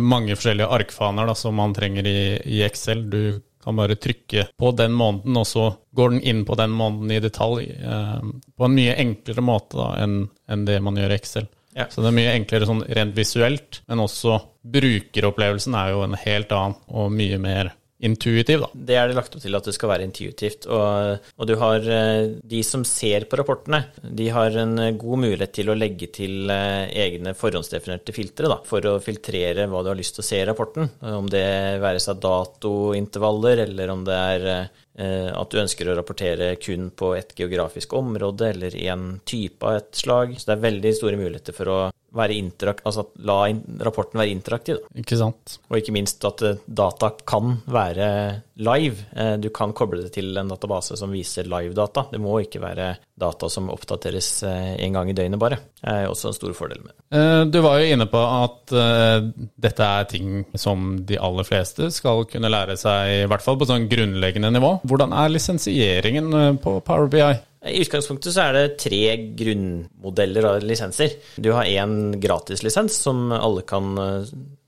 mange 0.01 0.33
forskjellige 0.33 0.71
arkfaner 0.79 1.29
da, 1.29 1.35
som 1.37 1.53
man 1.53 1.75
trenger 1.77 2.09
i, 2.09 2.19
i 2.57 2.63
Excel. 2.65 3.05
Du 3.05 3.21
kan 3.63 3.75
bare 3.75 3.95
trykke 3.95 4.47
på 4.57 4.71
den 4.71 4.91
måneden, 4.91 5.37
og 5.37 5.47
så 5.47 5.67
går 5.95 6.09
den 6.09 6.21
inn 6.21 6.45
på 6.45 6.55
den 6.55 6.71
måneden 6.71 7.11
i 7.11 7.19
detalj. 7.19 7.69
Eh, 7.69 8.19
på 8.57 8.65
en 8.65 8.75
mye 8.75 8.95
enklere 9.03 9.43
måte 9.43 9.79
da, 9.79 9.89
enn, 10.03 10.21
enn 10.49 10.65
det 10.67 10.79
man 10.83 10.99
gjør 10.99 11.13
i 11.13 11.17
Excel. 11.19 11.49
Ja. 11.79 11.87
Så 11.87 12.03
det 12.03 12.11
er 12.11 12.17
mye 12.17 12.35
enklere 12.35 12.67
sånn 12.67 12.83
rent 12.97 13.15
visuelt, 13.15 13.81
men 13.87 14.03
også 14.03 14.37
brukeropplevelsen 14.67 15.77
er 15.79 15.93
jo 15.93 16.03
en 16.03 16.17
helt 16.19 16.51
annen 16.55 16.75
og 16.91 17.13
mye 17.15 17.39
mer 17.41 17.73
intuitiv, 17.99 18.63
da. 18.63 18.69
Det 18.73 18.95
er 18.95 19.09
det 19.09 19.17
lagt 19.17 19.35
opp 19.35 19.43
til 19.43 19.57
at 19.57 19.67
det 19.67 19.73
skal 19.75 19.91
være 19.91 20.05
intuitivt. 20.07 20.67
Og, 20.71 21.25
og, 21.35 21.47
du 21.49 21.55
har 21.59 21.83
eh, 21.83 22.31
de 22.53 22.61
som 22.65 22.85
ser 22.87 23.27
på 23.29 23.39
rapportene, 23.39 23.83
de 24.03 24.29
har 24.33 24.55
en 24.61 24.75
eh, 24.79 24.95
god 24.99 25.23
mulighet 25.25 25.53
til 25.59 25.71
å 25.71 25.77
legge 25.77 26.09
til 26.15 26.51
eh, 26.53 26.87
egne 27.05 27.35
forhåndsdefinerte 27.37 28.15
filtre 28.15 28.51
da, 28.51 28.59
for 28.67 28.87
å 28.87 28.97
filtrere 29.03 29.67
hva 29.69 29.83
du 29.83 29.91
har 29.91 29.99
lyst 29.99 30.17
til 30.17 30.25
å 30.25 30.29
se 30.29 30.41
i 30.41 30.47
rapporten. 30.47 30.89
Om 31.03 31.27
det 31.31 31.47
være 31.83 32.03
seg 32.03 32.21
datointervaller, 32.23 33.65
eller 33.67 33.95
om 33.95 34.05
det 34.07 34.19
er 34.19 34.51
at 34.99 35.53
du 35.53 35.61
ønsker 35.61 35.87
å 35.87 35.93
rapportere 35.95 36.49
kun 36.59 36.89
på 36.91 37.13
et 37.15 37.29
geografisk 37.37 37.93
område 37.95 38.49
eller 38.51 38.73
én 38.75 39.05
type 39.23 39.63
av 39.63 39.77
et 39.77 39.93
slag. 39.95 40.33
Så 40.35 40.49
det 40.49 40.57
er 40.57 40.65
veldig 40.65 40.91
store 40.97 41.19
muligheter 41.21 41.55
for 41.55 41.71
å 41.71 41.77
altså 42.13 43.05
la 43.25 43.39
rapporten 43.85 44.19
være 44.19 44.33
interaktiv. 44.33 44.79
Da. 44.81 45.01
Ikke 45.01 45.17
sant. 45.19 45.57
Og 45.69 45.79
ikke 45.79 45.95
minst 45.95 46.23
at 46.25 46.43
eh, 46.45 46.59
data 46.65 47.11
kan 47.27 47.57
være 47.69 48.09
live. 48.59 49.05
Eh, 49.15 49.35
du 49.41 49.49
kan 49.55 49.73
koble 49.73 50.03
det 50.03 50.13
til 50.15 50.37
en 50.37 50.49
database 50.49 50.97
som 50.99 51.11
viser 51.13 51.49
live-data. 51.49 52.07
Det 52.11 52.21
må 52.21 52.39
ikke 52.43 52.61
være 52.63 52.91
data 53.19 53.49
som 53.51 53.67
oppdateres 53.71 54.29
en 54.47 54.93
gang 54.95 55.09
i 55.11 55.15
døgnet 55.15 55.39
bare. 55.41 55.57
Det 55.81 55.91
er 55.91 56.07
også 56.07 56.29
en 56.29 56.37
stor 56.37 56.53
fordel 56.55 56.79
med 56.85 56.93
det. 56.95 57.51
Du 57.51 57.59
var 57.65 57.81
jo 57.81 57.89
inne 57.91 58.05
på 58.07 58.19
at 58.21 58.71
dette 59.59 59.89
er 59.99 60.07
ting 60.07 60.45
som 60.55 61.01
de 61.03 61.19
aller 61.19 61.43
fleste 61.43 61.89
skal 61.91 62.23
kunne 62.31 62.51
lære 62.51 62.77
seg, 62.79 63.25
i 63.25 63.27
hvert 63.27 63.43
fall 63.43 63.59
på 63.59 63.67
sånn 63.67 63.89
grunnleggende 63.91 64.53
nivå. 64.55 64.77
Hvordan 64.87 65.11
er 65.19 65.35
lisensieringen 65.35 66.31
på 66.63 66.77
Power 66.87 67.11
BI? 67.11 67.33
I 67.59 67.81
utgangspunktet 67.83 68.31
så 68.31 68.45
er 68.45 68.55
det 68.55 68.77
tre 68.79 69.01
grunnmodeller 69.35 70.45
av 70.47 70.63
lisenser. 70.63 71.17
Du 71.35 71.51
har 71.51 71.67
én 71.67 72.13
gratislisens 72.21 72.95
som 73.03 73.33
alle 73.35 73.65
kan 73.67 73.97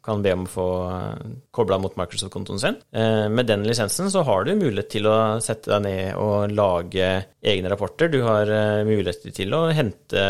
kan 0.03 0.21
be 0.23 0.33
om 0.33 0.45
å 0.47 0.51
få 0.51 0.67
eh, 0.89 1.33
kobla 1.53 1.77
mot 1.81 1.95
Microsoft-kontoen 1.99 2.61
sin. 2.61 2.77
Eh, 2.95 3.27
med 3.29 3.49
den 3.49 3.65
lisensen 3.67 4.09
så 4.11 4.23
har 4.27 4.45
du 4.45 4.55
mulighet 4.57 4.89
til 4.95 5.09
å 5.09 5.17
sette 5.43 5.71
deg 5.75 5.85
ned 5.85 6.19
og 6.21 6.55
lage 6.57 7.09
egne 7.41 7.71
rapporter. 7.71 8.09
Du 8.11 8.21
har 8.25 8.49
eh, 8.49 8.81
mulighet 8.87 9.29
til 9.35 9.53
å 9.57 9.63
hente 9.75 10.25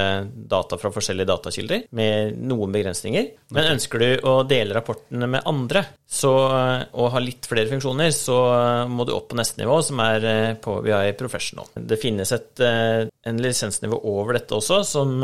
data 0.51 0.79
fra 0.81 0.91
forskjellige 0.93 1.29
datakilder 1.31 1.87
med 1.97 2.37
noen 2.51 2.75
begrensninger. 2.75 3.31
Men 3.55 3.73
ønsker 3.77 4.03
du 4.03 4.27
å 4.27 4.35
dele 4.47 4.75
rapportene 4.77 5.29
med 5.31 5.47
andre 5.49 5.85
så, 6.11 6.31
og 6.91 7.11
ha 7.13 7.23
litt 7.23 7.47
flere 7.47 7.71
funksjoner, 7.71 8.11
så 8.11 8.37
må 8.91 9.05
du 9.07 9.13
opp 9.15 9.29
på 9.31 9.37
neste 9.39 9.61
nivå, 9.61 9.77
som 9.85 10.01
er 10.03 10.57
på 10.59 10.73
VI 10.83 11.13
Professional. 11.15 11.69
Det 11.75 11.99
finnes 12.01 12.33
et, 12.35 12.59
en 12.59 13.39
lisensnivå 13.39 14.01
over 14.11 14.35
dette 14.35 14.57
også, 14.57 14.81
som 14.87 15.21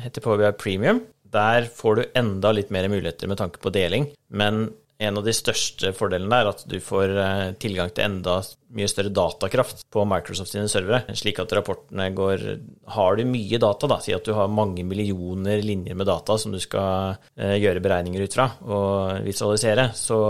heter 0.00 0.24
PVI 0.24 0.54
Premium. 0.56 1.02
Der 1.30 1.68
får 1.74 1.96
du 1.96 2.04
enda 2.18 2.52
litt 2.54 2.72
mer 2.74 2.88
muligheter 2.90 3.30
med 3.30 3.40
tanke 3.40 3.62
på 3.62 3.72
deling, 3.74 4.10
men 4.28 4.68
en 5.00 5.16
av 5.16 5.24
de 5.24 5.32
største 5.32 5.94
fordelene 5.96 6.42
er 6.42 6.48
at 6.50 6.62
du 6.68 6.76
får 6.84 7.12
eh, 7.16 7.44
tilgang 7.62 7.88
til 7.94 8.04
enda 8.04 8.34
mye 8.76 8.88
større 8.90 9.12
datakraft 9.16 9.86
på 9.90 10.02
Microsoft 10.04 10.52
sine 10.52 10.68
servere, 10.68 11.16
slik 11.16 11.40
at 11.40 11.54
rapportene 11.56 12.10
går 12.14 12.44
Har 12.92 13.16
du 13.16 13.24
mye 13.24 13.58
data, 13.62 13.88
da, 13.88 13.96
si 14.04 14.12
at 14.12 14.26
du 14.28 14.34
har 14.36 14.52
mange 14.52 14.84
millioner 14.84 15.64
linjer 15.64 15.96
med 15.96 16.08
data 16.10 16.36
som 16.38 16.52
du 16.52 16.60
skal 16.60 17.16
eh, 17.34 17.56
gjøre 17.62 17.80
beregninger 17.80 18.26
ut 18.26 18.36
fra 18.36 18.50
og 18.60 19.24
visualisere, 19.24 19.88
så 19.96 20.20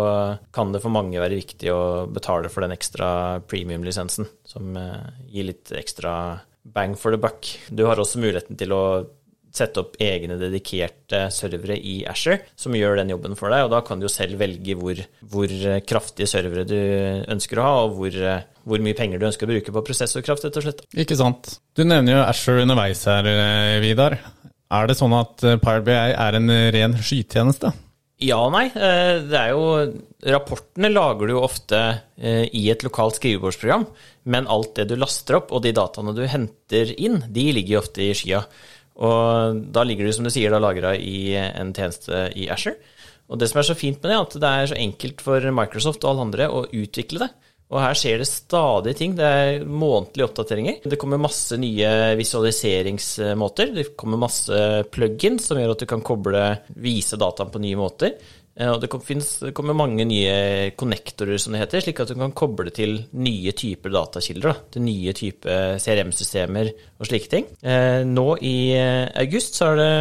kan 0.55 0.71
det 0.71 0.85
for 0.85 0.95
mange 0.95 1.19
være 1.19 1.41
viktig 1.41 1.73
å 1.75 1.83
betale 2.07 2.53
for 2.53 2.63
den 2.63 2.77
ekstra 2.77 3.41
premium-lisensen, 3.51 4.31
som 4.47 4.79
eh, 4.79 5.27
gir 5.35 5.51
litt 5.51 5.75
ekstra 5.75 6.15
bang 6.63 6.95
for 6.95 7.11
the 7.11 7.19
buck. 7.19 7.49
Du 7.75 7.89
har 7.89 7.99
også 7.99 8.23
muligheten 8.23 8.59
til 8.61 8.71
å 8.77 8.83
sette 9.55 9.83
opp 9.83 9.97
egne 10.03 10.37
dedikerte 10.39 11.25
servere 11.35 11.77
i 11.77 12.01
Asher 12.09 12.45
som 12.59 12.75
gjør 12.77 13.01
den 13.01 13.13
jobben 13.15 13.37
for 13.39 13.53
deg. 13.53 13.67
Og 13.67 13.73
da 13.75 13.83
kan 13.87 14.01
du 14.01 14.07
jo 14.07 14.13
selv 14.13 14.39
velge 14.41 14.77
hvor, 14.79 15.03
hvor 15.33 15.55
kraftige 15.87 16.31
servere 16.31 16.67
du 16.69 16.79
ønsker 17.31 17.61
å 17.61 17.67
ha, 17.67 17.75
og 17.85 17.99
hvor, 17.99 18.19
hvor, 18.65 18.85
mye 18.85 18.97
penger 18.99 19.21
du 19.21 19.29
ønsker 19.29 19.49
å 19.49 19.53
bruke 19.53 19.75
på 19.75 19.85
prosessorkraft, 19.91 20.47
rett 20.47 20.61
og 20.61 20.67
slett. 20.69 20.85
Ikke 20.95 21.19
sant. 21.19 21.57
Du 21.77 21.85
nevner 21.85 22.19
jo 22.19 22.25
Asher 22.25 22.63
underveis 22.63 23.03
her, 23.11 23.27
eh, 23.27 23.79
Vidar. 23.83 24.19
Er 24.71 24.87
det 24.87 24.99
sånn 24.99 25.15
at 25.19 25.43
eh, 25.47 25.59
PowerBI 25.61 26.15
er 26.15 26.39
en 26.39 26.57
ren 26.77 26.99
skytjeneste? 27.03 27.73
Ja 28.21 28.37
og 28.45 28.53
nei. 28.53 28.67
Eh, 28.69 29.19
det 29.27 29.39
er 29.39 29.55
jo 29.57 29.67
Rapportene 30.31 30.91
lager 30.93 31.27
du 31.27 31.33
jo 31.33 31.47
ofte 31.47 31.79
i 32.21 32.67
et 32.69 32.83
lokalt 32.85 33.17
skrivebordsprogram, 33.17 33.87
men 34.29 34.49
alt 34.53 34.75
det 34.77 34.91
du 34.91 34.99
laster 35.01 35.39
opp, 35.39 35.55
og 35.57 35.63
de 35.65 35.73
dataene 35.73 36.13
du 36.13 36.21
henter 36.29 36.91
inn, 37.01 37.23
de 37.25 37.45
ligger 37.57 37.79
jo 37.79 37.81
ofte 37.81 38.03
i 38.05 38.11
skya. 38.13 38.43
Og 38.99 39.61
da 39.73 39.85
ligger 39.87 40.09
du, 40.09 40.15
som 40.17 40.27
du 40.27 40.33
sier, 40.33 40.53
da 40.53 40.61
lagra 40.63 40.95
i 40.97 41.37
en 41.39 41.75
tjeneste 41.77 42.27
i 42.37 42.49
Asher. 42.53 42.77
Og 43.31 43.39
det 43.39 43.51
som 43.51 43.61
er 43.61 43.69
så 43.69 43.79
fint 43.79 44.01
med 44.03 44.11
det, 44.11 44.17
er 44.17 44.25
at 44.27 44.41
det 44.43 44.51
er 44.51 44.73
så 44.73 44.81
enkelt 44.81 45.23
for 45.23 45.53
Microsoft 45.55 46.03
og 46.03 46.13
alle 46.13 46.27
andre 46.27 46.51
å 46.51 46.65
utvikle 46.67 47.23
det. 47.23 47.31
Og 47.71 47.79
her 47.79 47.95
skjer 47.95 48.19
det 48.19 48.27
stadig 48.27 48.97
ting. 48.99 49.13
Det 49.15 49.27
er 49.27 49.61
månedlige 49.63 50.27
oppdateringer. 50.27 50.81
Det 50.91 50.99
kommer 50.99 51.23
masse 51.23 51.55
nye 51.61 51.91
visualiseringsmåter. 52.19 53.71
Det 53.77 53.85
kommer 54.01 54.19
masse 54.19 54.59
plugins 54.91 55.47
som 55.47 55.61
gjør 55.61 55.77
at 55.77 55.85
du 55.85 55.87
kan 55.91 56.03
koble, 56.03 56.43
vise 56.83 57.19
dataen 57.21 57.53
på 57.55 57.63
nye 57.63 57.79
måter. 57.79 58.17
Eh, 58.61 58.69
og 58.69 58.83
det, 58.83 58.91
kommer 59.57 59.77
mange 59.77 60.05
nye 60.09 60.71
konnektorer, 60.79 61.41
som 61.41 61.57
det 61.57 61.65
heter, 61.65 61.85
slik 61.85 62.03
at 62.03 62.13
du 62.13 62.19
kan 62.21 62.37
koble 62.37 62.73
til 62.75 62.99
nye 63.17 63.55
typer 63.57 63.93
datakilder. 63.95 64.53
Da, 64.53 64.71
til 64.77 64.87
nye 64.87 65.17
typer 65.17 65.77
CRM-systemer 65.81 66.73
og 67.01 67.09
slike 67.09 67.33
ting. 67.33 67.51
Eh, 67.65 68.03
nå 68.09 68.29
i 68.45 68.57
eh, 68.77 69.07
august 69.25 69.61
det, 69.81 69.93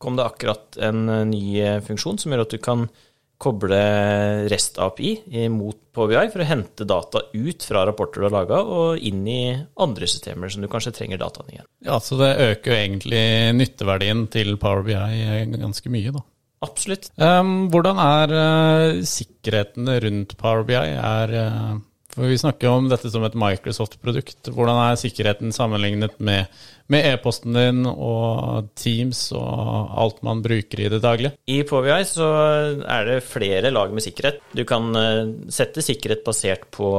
kom 0.00 0.16
det 0.18 0.28
akkurat 0.28 0.78
en 0.84 1.06
ny 1.30 1.80
funksjon 1.84 2.18
som 2.20 2.32
gjør 2.32 2.44
at 2.44 2.54
du 2.54 2.62
kan 2.62 2.88
koble 3.44 3.78
REST-API 4.48 5.48
mot 5.52 5.76
PBI 5.92 6.28
for 6.32 6.40
å 6.44 6.46
hente 6.48 6.86
data 6.88 7.24
ut 7.34 7.64
fra 7.66 7.82
rapporter 7.88 8.22
du 8.22 8.28
har 8.28 8.32
laga, 8.32 8.60
og 8.62 9.00
inn 9.04 9.24
i 9.28 9.40
andre 9.82 10.08
systemer 10.08 10.52
som 10.52 10.64
du 10.64 10.68
kanskje 10.72 10.94
trenger 10.96 11.20
dataene 11.20 11.56
igjen. 11.56 11.68
Ja, 11.84 11.98
Så 12.00 12.16
det 12.20 12.30
øker 12.46 12.72
jo 12.72 12.78
egentlig 12.78 13.24
nytteverdien 13.58 14.26
til 14.32 14.54
Power 14.60 14.84
BI 14.86 14.94
ganske 15.58 15.92
mye, 15.92 16.14
da. 16.14 16.24
Absolutt. 16.64 17.10
Um, 17.20 17.66
hvordan 17.72 18.00
er 18.02 18.36
uh, 18.36 19.02
sikkerheten 19.06 19.90
rundt 20.06 20.36
Power 20.40 20.64
BI? 20.66 20.78
Uh, 20.78 21.82
for 22.14 22.30
Vi 22.30 22.38
snakker 22.38 22.70
om 22.70 22.86
dette 22.86 23.10
som 23.10 23.24
et 23.26 23.34
Microsoft-produkt. 23.38 24.52
Hvordan 24.54 24.78
er 24.84 25.00
sikkerheten 25.00 25.50
sammenlignet 25.54 26.14
med, 26.22 26.46
e-posten 26.94 27.56
din 27.56 27.88
og 27.88 28.68
Teams 28.78 29.26
og 29.34 29.96
alt 29.98 30.20
man 30.26 30.42
bruker 30.44 30.84
i 30.84 30.90
det 30.92 31.00
daglige? 31.02 31.34
I 31.50 31.64
Power 31.66 31.88
BI 31.88 32.06
så 32.06 32.28
er 32.86 33.08
det 33.08 33.18
flere 33.26 33.72
lag 33.74 33.90
med 33.90 34.06
sikkerhet. 34.06 34.38
Du 34.54 34.62
kan 34.68 34.94
uh, 34.94 35.34
sette 35.52 35.82
sikkerhet 35.82 36.22
basert 36.26 36.68
på, 36.74 36.94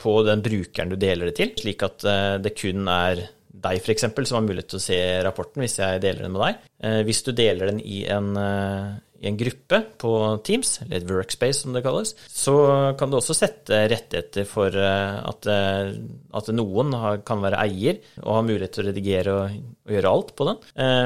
på 0.00 0.16
den 0.26 0.42
brukeren 0.44 0.94
du 0.94 0.96
deler 0.96 1.28
det 1.28 1.36
til, 1.38 1.54
slik 1.60 1.84
at 1.86 2.10
det 2.42 2.56
kun 2.58 2.88
er 2.88 3.26
deg, 3.52 3.80
f.eks., 3.80 4.08
som 4.08 4.38
har 4.38 4.46
mulighet 4.46 4.72
til 4.72 4.80
å 4.80 4.84
se 4.84 4.98
rapporten 5.26 5.64
hvis 5.64 5.78
jeg 5.80 6.02
deler 6.02 6.24
den 6.24 6.34
med 6.34 6.44
deg. 6.46 6.68
Eh, 6.82 7.00
hvis 7.06 7.22
du 7.26 7.32
deler 7.36 7.72
den 7.72 7.80
i 7.84 8.04
en, 8.10 8.32
eh, 8.40 8.92
i 9.22 9.30
en 9.30 9.38
gruppe 9.38 9.78
på 10.02 10.12
Teams, 10.46 10.74
eller 10.82 10.98
et 10.98 11.10
workspace 11.10 11.62
som 11.62 11.76
det 11.76 11.84
kalles, 11.84 12.14
så 12.26 12.56
kan 12.98 13.10
du 13.12 13.18
også 13.18 13.36
sette 13.38 13.84
rettigheter 13.92 14.48
for 14.48 14.74
eh, 14.74 15.18
at, 15.30 15.48
at 15.48 16.50
noen 16.56 16.96
kan 17.26 17.44
være 17.44 17.62
eier 17.62 18.00
og 18.24 18.36
ha 18.38 18.42
mulighet 18.46 18.74
til 18.76 18.84
å 18.84 18.88
redigere 18.90 19.36
og, 19.36 19.60
og 19.86 19.94
gjøre 19.96 20.12
alt 20.12 20.34
på 20.38 20.46
den. 20.48 20.60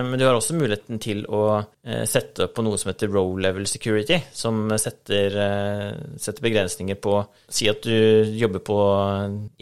Men 0.07 0.20
du 0.20 0.24
har 0.26 0.37
også 0.37 0.57
muligheten 0.57 1.00
til 1.02 1.22
å 1.33 1.42
sette 2.09 2.48
på 2.52 2.64
noe 2.64 2.79
som 2.81 2.90
heter 2.90 3.11
row 3.12 3.37
level 3.40 3.66
security, 3.68 4.18
som 4.37 4.68
setter, 4.81 5.37
setter 6.20 6.44
begrensninger 6.44 6.98
på 7.00 7.16
Si 7.48 7.68
at 7.70 7.85
du 7.87 8.37
jobber 8.37 8.62
på 8.64 8.76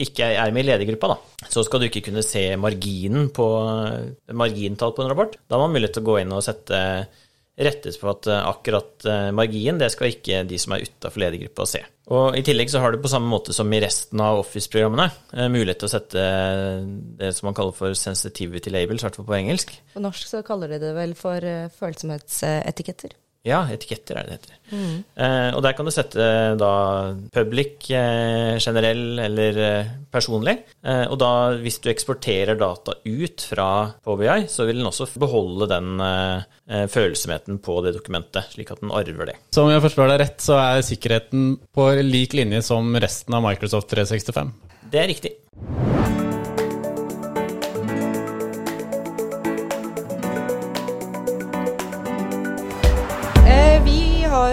Ikke 0.00 0.30
er 0.34 0.52
med 0.54 0.64
i 0.64 0.68
ledergruppa, 0.70 1.14
da. 1.14 1.48
Så 1.50 1.64
skal 1.66 1.82
du 1.82 1.88
ikke 1.88 2.06
kunne 2.08 2.24
se 2.26 2.46
marginen 2.60 3.28
på 3.34 3.46
margintall 4.32 4.94
på 4.96 5.04
en 5.04 5.12
rapport. 5.12 5.36
Da 5.46 5.56
har 5.56 5.66
man 5.66 5.76
mulighet 5.76 5.98
til 5.98 6.04
å 6.04 6.08
gå 6.08 6.18
inn 6.22 6.34
og 6.34 6.44
sette 6.46 6.80
rettes 7.56 7.98
på 8.00 8.08
at 8.10 8.26
eh, 8.30 8.46
akkurat 8.48 9.06
eh, 9.06 9.30
margin 9.34 9.78
det 9.78 9.90
skal 9.94 10.10
ikke 10.10 10.42
de 10.48 10.58
som 10.60 10.74
er 10.74 10.86
utafor 10.88 11.22
ledergruppa 11.22 11.66
se. 11.70 11.82
Og 12.14 12.36
I 12.36 12.42
tillegg 12.44 12.68
så 12.72 12.82
har 12.82 12.92
du 12.92 13.00
på 13.00 13.08
samme 13.08 13.30
måte 13.30 13.54
som 13.56 13.70
i 13.72 13.80
resten 13.80 14.20
av 14.20 14.42
Office-programmene 14.42 15.08
eh, 15.32 15.50
mulighet 15.52 15.82
til 15.82 15.88
å 15.88 15.94
sette 15.94 16.24
det 17.20 17.32
som 17.36 17.48
man 17.48 17.56
kaller 17.56 17.76
for 17.76 17.96
sensitivity 17.98 18.72
labels, 18.74 19.04
i 19.04 19.08
hvert 19.08 19.20
fall 19.20 19.28
på 19.30 19.38
engelsk. 19.38 19.76
På 19.94 20.02
norsk 20.04 20.30
så 20.30 20.42
kaller 20.46 20.74
de 20.74 20.82
det 20.82 20.94
vel 20.96 21.14
for 21.18 21.50
følsomhetsetiketter? 21.78 23.14
Ja, 23.44 23.61
etiketter 23.68 24.16
er 24.16 24.24
det 24.24 24.30
det 24.30 24.37
heter. 24.38 24.61
Mm. 24.72 24.92
Eh, 25.20 25.50
og 25.52 25.61
der 25.66 25.74
kan 25.76 25.85
du 25.85 25.92
sette 25.92 26.26
da 26.57 26.70
public, 27.35 27.90
eh, 27.92 28.57
generell 28.57 29.20
eller 29.20 29.59
eh, 29.61 29.90
personlig. 30.12 30.57
Eh, 30.80 31.04
og 31.12 31.18
da, 31.20 31.33
hvis 31.61 31.76
du 31.85 31.90
eksporterer 31.92 32.57
data 32.57 32.96
ut 33.04 33.44
fra 33.50 33.68
PBI, 34.00 34.46
så 34.48 34.64
vil 34.64 34.80
den 34.80 34.88
også 34.88 35.11
beholde 35.20 35.68
den 35.74 36.00
eh, 36.00 36.46
eh, 36.72 36.87
følsomheten 36.88 37.61
på 37.64 37.83
det 37.85 37.92
dokumentet, 37.98 38.48
slik 38.57 38.72
at 38.72 38.80
den 38.80 38.94
arver 38.96 39.35
det. 39.35 39.37
Så 39.52 39.66
om 39.66 39.72
jeg 39.74 39.85
forstår 39.85 40.14
deg 40.14 40.22
rett, 40.24 40.40
så 40.40 40.57
er 40.62 40.87
sikkerheten 40.88 41.59
på 41.76 41.90
lik 42.00 42.38
linje 42.40 42.64
som 42.64 42.96
resten 42.96 43.37
av 43.37 43.44
Microsoft 43.44 43.92
365? 43.92 44.57
Det 44.88 45.04
er 45.04 45.12
riktig. 45.12 45.37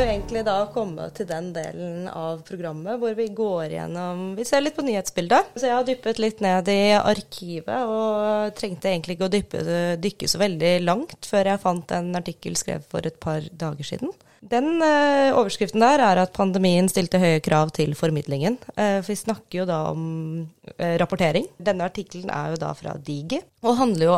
Jo 0.01 0.07
egentlig 0.09 0.41
da 0.45 0.55
kommet 0.73 1.15
til 1.17 1.27
den 1.29 1.51
delen 1.55 2.07
av 2.09 2.41
programmet 2.47 2.99
hvor 3.01 3.13
vi 3.17 3.27
går 3.35 3.75
gjennom 3.75 4.23
Vi 4.37 4.45
ser 4.47 4.63
litt 4.63 4.77
på 4.77 4.85
nyhetsbildet. 4.85 5.53
Så 5.55 5.67
jeg 5.67 5.77
har 5.77 5.85
dyppet 5.87 6.21
litt 6.21 6.41
ned 6.43 6.71
i 6.71 6.81
arkivet 6.97 7.85
og 7.85 8.57
trengte 8.57 8.91
egentlig 8.91 9.17
ikke 9.17 9.29
å 9.29 9.35
dyppe, 9.35 9.63
dykke 10.01 10.31
så 10.31 10.41
veldig 10.41 10.73
langt 10.87 11.29
før 11.29 11.53
jeg 11.53 11.63
fant 11.63 11.95
en 11.97 12.11
artikkel 12.17 12.57
skrevet 12.59 12.87
for 12.91 13.07
et 13.07 13.19
par 13.21 13.45
dager 13.51 13.87
siden. 13.93 14.13
Den 14.41 14.81
eh, 14.81 15.29
overskriften 15.37 15.83
der 15.83 16.01
er 16.01 16.23
at 16.23 16.33
pandemien 16.33 16.87
stilte 16.89 17.19
høye 17.21 17.43
krav 17.45 17.69
til 17.77 17.93
formidlingen. 17.97 18.57
Eh, 18.73 18.97
for 19.03 19.11
vi 19.13 19.19
snakker 19.19 19.59
jo 19.59 19.65
da 19.69 19.83
om 19.91 20.05
eh, 20.79 20.95
rapportering. 20.97 21.45
Denne 21.61 21.85
artikkelen 21.85 22.31
er 22.33 22.55
jo 22.55 22.61
da 22.63 22.71
fra 22.77 22.95
Digi, 22.97 23.37
og 23.61 23.77
handler 23.77 24.07
jo 24.07 24.15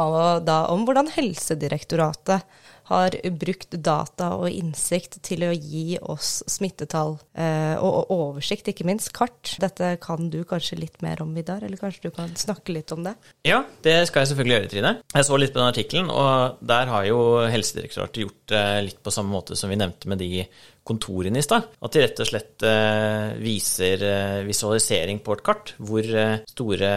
da 0.48 0.62
om 0.72 0.86
hvordan 0.88 1.12
Helsedirektoratet 1.12 2.48
har 2.90 3.16
brukt 3.40 3.78
data 3.86 4.34
og 4.36 4.50
innsikt 4.52 5.20
til 5.24 5.46
å 5.48 5.52
gi 5.54 5.98
oss 6.02 6.42
smittetall 6.52 7.16
eh, 7.40 7.76
og, 7.80 8.12
oversikt, 8.14 8.68
ikke 8.72 8.88
minst 8.88 9.14
kart. 9.16 9.56
Dette 9.64 9.96
kan 10.04 10.30
du 10.34 10.42
kanskje 10.48 10.82
litt 10.82 11.00
mer 11.06 11.22
om, 11.24 11.32
Vidar, 11.38 11.64
eller 11.64 11.80
kanskje 11.80 12.10
du 12.10 12.16
kan 12.16 12.34
snakke 12.40 12.76
litt 12.76 12.92
om 12.96 13.06
det? 13.08 13.16
Ja, 13.48 13.64
det 13.86 13.96
skal 14.10 14.24
jeg 14.24 14.34
selvfølgelig 14.34 14.58
gjøre, 14.58 14.72
Trine. 14.74 14.94
Jeg 15.16 15.30
så 15.30 15.40
litt 15.40 15.56
på 15.56 15.62
den 15.62 15.72
artikkelen, 15.72 16.12
og 16.12 16.60
der 16.74 16.92
har 16.92 17.08
jo 17.08 17.24
Helsedirektoratet 17.48 18.24
gjort 18.26 18.42
det 18.54 18.66
litt 18.90 19.02
på 19.04 19.14
samme 19.16 19.34
måte 19.34 19.58
som 19.60 19.72
vi 19.72 19.80
nevnte 19.80 20.12
med 20.12 20.22
de 20.22 20.46
kontorene 20.84 21.40
i 21.40 21.46
stad. 21.46 21.70
At 21.84 21.96
de 21.96 22.04
rett 22.04 22.22
og 22.24 22.30
slett 22.30 22.66
eh, 22.68 23.34
viser 23.42 24.04
eh, 24.08 24.40
visualisering 24.48 25.22
på 25.24 25.36
et 25.36 25.44
kart. 25.46 25.74
Hvor 25.80 26.04
eh, 26.04 26.44
store 26.52 26.92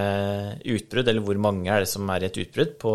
utbrudd, 0.77 1.11
eller 1.11 1.27
hvor 1.27 1.41
mange 1.43 1.71
er 1.73 1.85
det 1.85 1.91
som 1.91 2.09
er 2.13 2.25
i 2.25 2.31
et 2.31 2.41
utbrudd 2.43 2.75
på, 2.83 2.95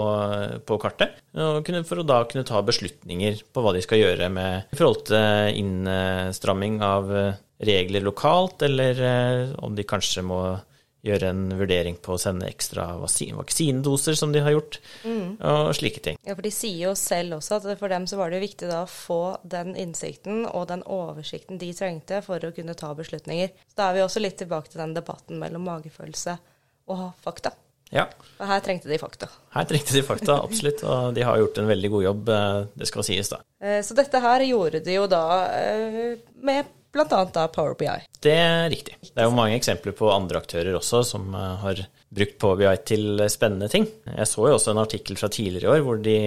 på 0.67 0.79
kartet. 0.81 1.21
For 1.31 2.01
å 2.01 2.07
da 2.07 2.23
kunne 2.29 2.47
ta 2.47 2.59
beslutninger 2.65 3.45
på 3.53 3.63
hva 3.63 3.75
de 3.75 3.83
skal 3.85 4.01
gjøre 4.01 4.27
med 4.33 4.73
i 4.73 4.79
forhold 4.79 5.05
til 5.07 5.61
innstramming 5.61 6.81
av 6.83 7.11
regler 7.61 8.03
lokalt, 8.03 8.65
eller 8.65 8.99
om 9.63 9.75
de 9.77 9.85
kanskje 9.87 10.25
må 10.25 10.41
gjøre 11.05 11.31
en 11.33 11.45
vurdering 11.57 11.97
på 12.01 12.13
å 12.15 12.19
sende 12.21 12.49
ekstra 12.49 12.85
vaksinedoser, 13.01 14.17
som 14.17 14.33
de 14.33 14.43
har 14.45 14.53
gjort, 14.53 14.77
mm. 15.03 15.39
og 15.39 15.71
slike 15.77 16.03
ting. 16.05 16.19
Ja, 16.27 16.35
for 16.37 16.45
de 16.45 16.53
sier 16.53 16.89
jo 16.89 16.93
selv 16.99 17.39
også 17.39 17.57
at 17.57 17.67
for 17.79 17.93
dem 17.93 18.05
så 18.09 18.19
var 18.19 18.33
det 18.33 18.43
viktig 18.43 18.69
da 18.69 18.83
å 18.83 18.91
få 18.91 19.21
den 19.41 19.73
innsikten 19.79 20.45
og 20.45 20.69
den 20.69 20.85
oversikten 20.85 21.61
de 21.61 21.71
trengte 21.77 22.21
for 22.25 22.43
å 22.45 22.53
kunne 22.55 22.77
ta 22.77 22.93
beslutninger. 22.97 23.53
Så 23.71 23.81
da 23.81 23.89
er 23.89 23.97
vi 23.97 24.05
også 24.05 24.23
litt 24.23 24.37
tilbake 24.41 24.71
til 24.71 24.83
den 24.83 24.95
debatten 24.97 25.41
mellom 25.41 25.65
magefølelse 25.69 26.37
og 26.91 27.11
fakta. 27.23 27.55
Ja. 27.91 28.05
Og 28.39 28.47
her 28.47 28.61
trengte 28.63 28.87
de 28.87 28.97
fakta. 28.99 29.27
Her 29.51 29.65
trengte 29.67 29.95
de 29.97 30.03
fakta, 30.05 30.37
absolutt. 30.45 30.83
Og 30.87 31.15
de 31.15 31.25
har 31.27 31.39
gjort 31.41 31.57
en 31.59 31.67
veldig 31.67 31.89
god 31.91 32.05
jobb, 32.05 32.29
eh, 32.31 32.59
det 32.79 32.87
skal 32.87 33.05
sies, 33.07 33.31
da. 33.33 33.41
Eh, 33.59 33.81
så 33.83 33.97
dette 33.97 34.21
her 34.23 34.45
gjorde 34.47 34.79
de 34.85 34.95
jo 34.95 35.09
da 35.11 35.25
eh, 35.57 36.13
med 36.39 36.71
bl.a. 36.91 37.23
da 37.33 37.47
Power 37.51 37.75
BI. 37.79 37.97
Det 38.21 38.35
er 38.35 38.69
riktig. 38.71 38.97
Det 39.01 39.15
er 39.15 39.29
jo 39.29 39.35
mange 39.35 39.57
eksempler 39.57 39.95
på 39.97 40.11
andre 40.13 40.41
aktører 40.41 40.75
også 40.77 41.03
som 41.13 41.31
eh, 41.35 41.53
har 41.63 41.83
brukt 42.11 42.37
Power 42.41 42.59
BI 42.59 42.73
til 42.87 43.23
spennende 43.31 43.69
ting. 43.71 43.87
Jeg 44.09 44.27
så 44.29 44.49
jo 44.49 44.57
også 44.57 44.73
en 44.73 44.83
artikkel 44.83 45.19
fra 45.19 45.31
tidligere 45.31 45.69
i 45.69 45.73
år 45.77 45.85
hvor 45.87 46.01
de 46.03 46.17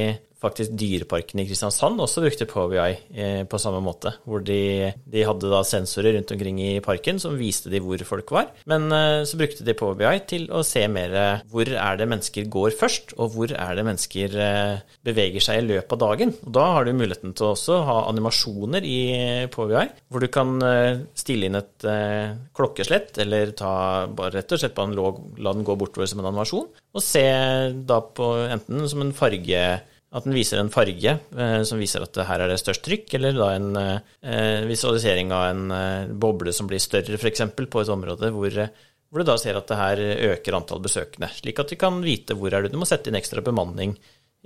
faktisk 0.45 0.75
Dyreparken 0.79 1.43
i 1.43 1.47
Kristiansand 1.49 2.01
også 2.03 2.23
brukte 2.25 2.49
POVI 2.49 2.91
eh, 3.15 3.43
på 3.49 3.61
samme 3.61 3.81
måte. 3.85 4.15
Hvor 4.29 4.45
de, 4.45 4.93
de, 5.11 5.25
hadde 5.27 5.51
da 5.53 5.63
sensorer 5.67 6.17
rundt 6.19 6.33
omkring 6.35 6.61
i 6.63 6.73
parken 6.85 7.21
som 7.23 7.39
viste 7.39 7.73
de 7.73 7.81
hvor 7.83 8.01
folk 8.07 8.33
var. 8.35 8.51
Men 8.71 8.89
eh, 8.95 9.23
så 9.29 9.41
brukte 9.41 9.67
de 9.67 9.77
POVI 9.79 10.15
til 10.31 10.49
å 10.53 10.65
se 10.67 10.85
mer 10.91 11.15
hvor 11.51 11.69
er 11.69 12.01
det 12.01 12.09
mennesker 12.11 12.49
går 12.53 12.77
først, 12.79 13.17
og 13.19 13.35
hvor 13.35 13.55
er 13.55 13.79
det 13.79 13.87
mennesker 13.87 14.39
eh, 14.47 14.83
beveger 15.07 15.45
seg 15.45 15.63
i 15.63 15.67
løpet 15.69 15.97
av 15.97 16.03
dagen. 16.05 16.35
Og 16.45 16.55
da 16.59 16.67
har 16.77 16.87
du 16.87 16.95
muligheten 16.95 17.35
til 17.37 17.49
å 17.49 17.55
også 17.55 17.81
ha 17.89 17.99
animasjoner 18.11 18.87
i 18.89 19.01
POVI, 19.55 19.87
hvor 20.11 20.25
du 20.25 20.31
kan 20.33 20.57
stille 21.17 21.49
inn 21.49 21.59
et 21.59 21.87
klokkeslett, 22.57 23.17
eller 23.23 23.53
ta 23.57 23.73
bare 24.11 24.39
rett 24.39 24.55
og 24.55 24.61
slett 24.61 24.77
bare 24.77 24.95
la 24.95 25.55
den 25.55 25.67
gå 25.67 25.77
bortover 25.79 26.09
som 26.11 26.23
en 26.23 26.31
animasjon, 26.31 26.69
og 26.95 27.03
se 27.03 27.25
da 27.87 28.01
på 28.05 28.29
enten 28.45 28.87
som 28.91 29.03
en 29.05 29.15
farge 29.17 29.65
at 30.15 30.27
den 30.27 30.37
viser 30.37 30.61
en 30.63 30.71
farge 30.73 31.17
eh, 31.19 31.61
som 31.67 31.81
viser 31.83 32.05
at 32.05 32.19
her 32.29 32.45
er 32.45 32.53
det 32.53 32.61
størst 32.63 32.85
trykk, 32.87 33.17
eller 33.19 33.35
da 33.35 33.51
en 33.57 33.71
eh, 33.81 34.67
visualisering 34.69 35.33
av 35.35 35.47
en 35.51 35.65
eh, 35.75 36.11
boble 36.11 36.55
som 36.55 36.71
blir 36.71 36.83
større, 36.83 37.19
f.eks. 37.19 37.43
på 37.59 37.83
et 37.83 37.93
område 37.93 38.31
hvor, 38.35 38.59
hvor, 38.61 39.23
du 39.23 39.27
da 39.27 39.37
ser 39.41 39.59
at 39.59 39.71
det 39.71 39.81
her 39.81 40.05
øker 40.35 40.59
antall 40.61 40.83
besøkende. 40.85 41.33
Slik 41.35 41.63
at 41.63 41.75
du 41.75 41.79
kan 41.81 41.99
vite 42.05 42.39
hvor 42.39 42.55
er 42.55 42.65
det 42.65 42.75
du 42.75 42.79
må 42.79 42.89
sette 42.89 43.11
inn 43.11 43.19
ekstra 43.19 43.43
bemanning 43.45 43.97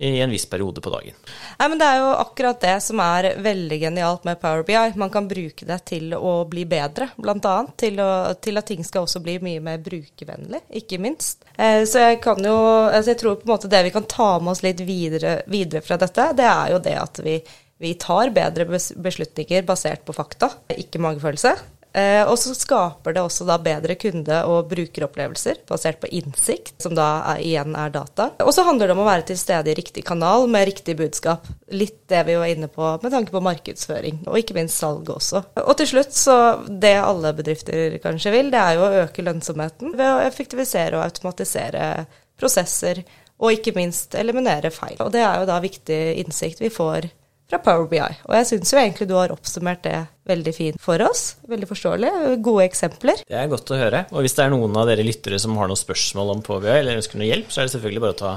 i 0.01 0.21
en 0.21 0.31
viss 0.31 0.47
periode 0.47 0.81
på 0.81 0.91
dagen. 0.91 1.15
Nei, 1.59 1.69
men 1.69 1.79
Det 1.79 1.87
er 1.87 1.97
jo 1.99 2.11
akkurat 2.23 2.61
det 2.63 2.77
som 2.85 3.01
er 3.03 3.33
veldig 3.43 3.79
genialt 3.83 4.27
med 4.29 4.39
Power 4.41 4.63
BI. 4.63 4.93
Man 5.01 5.11
kan 5.11 5.27
bruke 5.29 5.67
det 5.67 5.79
til 5.91 6.15
å 6.15 6.45
bli 6.47 6.63
bedre, 6.71 7.09
bl.a. 7.19 7.55
Til, 7.77 7.99
til 8.41 8.61
at 8.61 8.69
ting 8.71 8.87
skal 8.87 9.09
også 9.09 9.23
bli 9.25 9.39
mye 9.43 9.63
mer 9.65 9.81
brukervennlig, 9.83 10.63
ikke 10.83 11.01
minst. 11.03 11.43
Eh, 11.57 11.83
så 11.83 12.05
jeg 12.05 12.21
kan 12.23 12.39
jo 12.45 12.55
altså 12.59 13.11
Jeg 13.11 13.19
tror 13.23 13.41
på 13.41 13.49
en 13.49 13.55
måte 13.57 13.71
det 13.73 13.83
vi 13.89 13.95
kan 13.95 14.07
ta 14.07 14.37
med 14.39 14.53
oss 14.53 14.63
litt 14.63 14.85
videre, 14.87 15.41
videre 15.51 15.83
fra 15.83 15.99
dette, 15.99 16.31
det 16.39 16.47
er 16.47 16.77
jo 16.77 16.79
det 16.85 16.95
at 16.99 17.19
vi, 17.25 17.35
vi 17.83 17.95
tar 17.99 18.31
bedre 18.37 18.69
beslutninger 18.71 19.67
basert 19.67 20.07
på 20.07 20.15
fakta, 20.15 20.53
ikke 20.79 21.03
magefølelse. 21.03 21.57
Eh, 21.97 22.23
og 22.29 22.37
så 22.39 22.53
skaper 22.57 23.15
det 23.17 23.23
også 23.23 23.47
da 23.49 23.57
bedre 23.63 23.97
kunde- 23.99 24.43
og 24.47 24.69
brukeropplevelser 24.71 25.63
basert 25.69 26.01
på 26.03 26.11
innsikt, 26.19 26.75
som 26.83 26.95
da 26.97 27.09
er, 27.35 27.43
igjen 27.45 27.77
er 27.79 27.93
data. 27.95 28.31
Og 28.45 28.53
så 28.55 28.65
handler 28.67 28.89
det 28.89 28.97
om 28.97 29.03
å 29.05 29.09
være 29.09 29.29
til 29.31 29.41
stede 29.41 29.73
i 29.73 29.77
riktig 29.79 30.05
kanal 30.09 30.47
med 30.51 30.69
riktig 30.69 30.99
budskap. 30.99 31.49
Litt 31.73 32.01
det 32.11 32.25
vi 32.29 32.37
var 32.39 32.53
inne 32.53 32.69
på 32.73 32.95
med 33.03 33.13
tanke 33.15 33.35
på 33.35 33.43
markedsføring, 33.45 34.23
og 34.29 34.41
ikke 34.41 34.57
minst 34.59 34.79
salg 34.81 35.09
også. 35.13 35.43
Og 35.65 35.75
til 35.81 35.91
slutt, 35.95 36.17
så 36.17 36.39
det 36.69 36.97
alle 37.01 37.33
bedrifter 37.37 37.99
kanskje 38.05 38.35
vil, 38.35 38.53
det 38.53 38.61
er 38.61 38.77
jo 38.77 38.85
å 38.87 39.05
øke 39.05 39.25
lønnsomheten 39.25 39.97
ved 39.97 40.09
å 40.13 40.27
effektivisere 40.27 40.99
og 40.99 41.07
automatisere 41.07 42.07
prosesser, 42.39 43.03
og 43.39 43.55
ikke 43.55 43.75
minst 43.77 44.17
eliminere 44.19 44.71
feil. 44.75 44.97
Og 45.05 45.13
det 45.15 45.23
er 45.23 45.41
jo 45.41 45.49
da 45.49 45.61
viktig 45.63 46.01
innsikt 46.25 46.63
vi 46.63 46.71
får 46.75 47.09
fra 47.49 47.61
Power 47.65 47.89
BI. 47.89 48.03
Og 48.29 48.37
jeg 48.37 48.49
syns 48.51 48.75
jo 48.75 48.81
egentlig 48.81 49.09
du 49.09 49.17
har 49.17 49.33
oppsummert 49.33 49.83
det 49.87 49.97
veldig 50.29 50.55
fint 50.55 50.83
for 50.83 51.01
oss. 51.07 51.39
Veldig 51.49 51.71
forståelig. 51.71 52.13
Gode 52.45 52.69
eksempler. 52.69 53.25
Det 53.25 53.41
er 53.41 53.51
godt 53.51 53.73
å 53.73 53.81
høre. 53.81 54.05
Og 54.13 54.25
hvis 54.25 54.37
det 54.37 54.45
er 54.45 54.53
noen 54.53 54.77
av 54.77 54.89
dere 54.91 55.07
lyttere 55.07 55.41
som 55.41 55.57
har 55.61 55.71
noen 55.71 55.81
spørsmål 55.81 56.37
om 56.37 56.45
Power 56.45 56.67
BI, 56.67 56.77
eller 56.77 57.01
ønsker 57.01 57.21
noe 57.21 57.31
hjelp, 57.31 57.51
så 57.53 57.63
er 57.63 57.69
det 57.69 57.77
selvfølgelig 57.77 58.05
bare 58.05 58.17
å 58.17 58.21
ta 58.21 58.37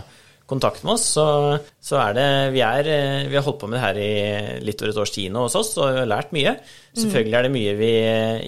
kontakt 0.51 0.83
med 0.87 0.95
oss. 0.95 1.09
Så, 1.15 1.25
så 1.83 1.99
er 2.05 2.15
det 2.17 2.29
vi, 2.55 2.63
er, 2.63 2.91
vi, 3.27 3.35
har 3.35 3.45
holdt 3.45 3.61
på 3.61 3.69
med 3.71 3.79
det 3.79 3.85
her 3.85 3.99
i 3.99 4.63
litt 4.63 4.81
over 4.83 4.93
et 4.93 5.03
års 5.03 5.15
tid 5.15 5.31
nå 5.31 5.45
hos 5.45 5.59
oss 5.59 5.75
og 5.79 6.01
har 6.01 6.09
lært 6.09 6.33
mye. 6.35 6.55
Selvfølgelig 6.95 7.37
er 7.39 7.47
det 7.47 7.53
mye 7.55 7.77
vi 7.79 7.93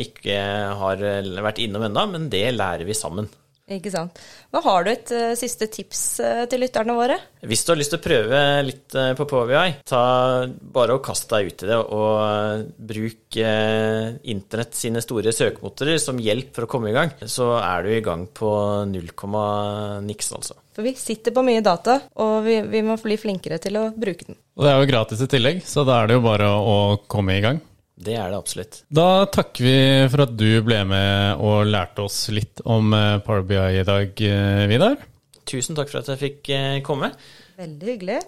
ikke 0.07 0.41
har 0.79 1.07
vært 1.43 1.63
innom 1.63 1.87
ennå, 1.87 2.07
men 2.15 2.27
det 2.31 2.47
lærer 2.55 2.87
vi 2.87 2.97
sammen. 2.97 3.29
Ikke 3.77 3.91
sant. 3.93 4.19
Hva 4.53 4.61
Har 4.65 4.85
du 4.85 4.91
et 4.91 5.13
uh, 5.15 5.33
siste 5.39 5.67
tips 5.71 6.01
uh, 6.23 6.43
til 6.49 6.63
lytterne 6.63 6.95
våre? 6.97 7.17
Hvis 7.43 7.65
du 7.65 7.73
har 7.73 7.79
lyst 7.79 7.93
til 7.95 8.01
å 8.01 8.03
prøve 8.03 8.41
litt 8.67 8.95
uh, 8.97 9.11
på 9.17 9.27
POVI, 9.29 9.63
ta 9.89 10.03
bare 10.47 10.97
og 10.97 11.03
kast 11.05 11.29
deg 11.33 11.49
ut 11.51 11.65
i 11.65 11.69
det, 11.69 11.79
og 11.79 12.67
bruk 12.93 13.39
internett 13.39 14.75
sine 14.77 15.01
store 15.01 15.33
søkemotorer 15.33 15.97
som 16.01 16.19
hjelp 16.21 16.53
for 16.53 16.67
å 16.67 16.69
komme 16.69 16.91
i 16.91 16.95
gang. 16.95 17.13
Så 17.25 17.49
er 17.57 17.85
du 17.85 17.89
i 17.95 18.03
gang 18.05 18.27
på 18.29 18.51
null 18.89 19.09
komma 19.17 19.45
niks, 20.05 20.31
altså. 20.37 20.59
For 20.73 20.85
vi 20.85 20.93
sitter 20.97 21.33
på 21.33 21.43
mye 21.45 21.61
data, 21.65 21.99
og 22.21 22.45
vi, 22.45 22.59
vi 22.69 22.81
må 22.85 22.97
bli 23.01 23.17
flinkere 23.19 23.59
til 23.61 23.77
å 23.81 23.87
bruke 23.93 24.29
den. 24.29 24.37
Og 24.57 24.65
det 24.65 24.71
er 24.71 24.81
jo 24.81 24.89
gratis 24.89 25.21
i 25.25 25.29
tillegg, 25.29 25.61
så 25.65 25.85
da 25.87 26.01
er 26.01 26.09
det 26.09 26.19
jo 26.19 26.25
bare 26.25 26.49
å 26.53 26.77
komme 27.09 27.37
i 27.37 27.43
gang. 27.45 27.61
Det 27.93 28.15
er 28.17 28.31
det 28.31 28.37
absolutt. 28.39 28.79
Da 28.89 29.25
takker 29.31 29.65
vi 29.65 29.75
for 30.09 30.25
at 30.25 30.33
du 30.37 30.49
ble 30.65 30.79
med 30.89 31.41
og 31.43 31.67
lærte 31.69 32.07
oss 32.07 32.25
litt 32.33 32.63
om 32.65 32.93
eh, 32.97 33.19
Power 33.25 33.45
BI 33.45 33.59
i 33.79 33.85
dag, 33.85 34.23
eh, 34.25 34.63
Vidar. 34.71 34.97
Tusen 35.45 35.77
takk 35.77 35.91
for 35.91 36.01
at 36.01 36.09
jeg 36.13 36.21
fikk 36.21 36.51
eh, 36.55 36.79
komme. 36.85 37.11
Veldig 37.59 37.91
hyggelig. 37.91 38.19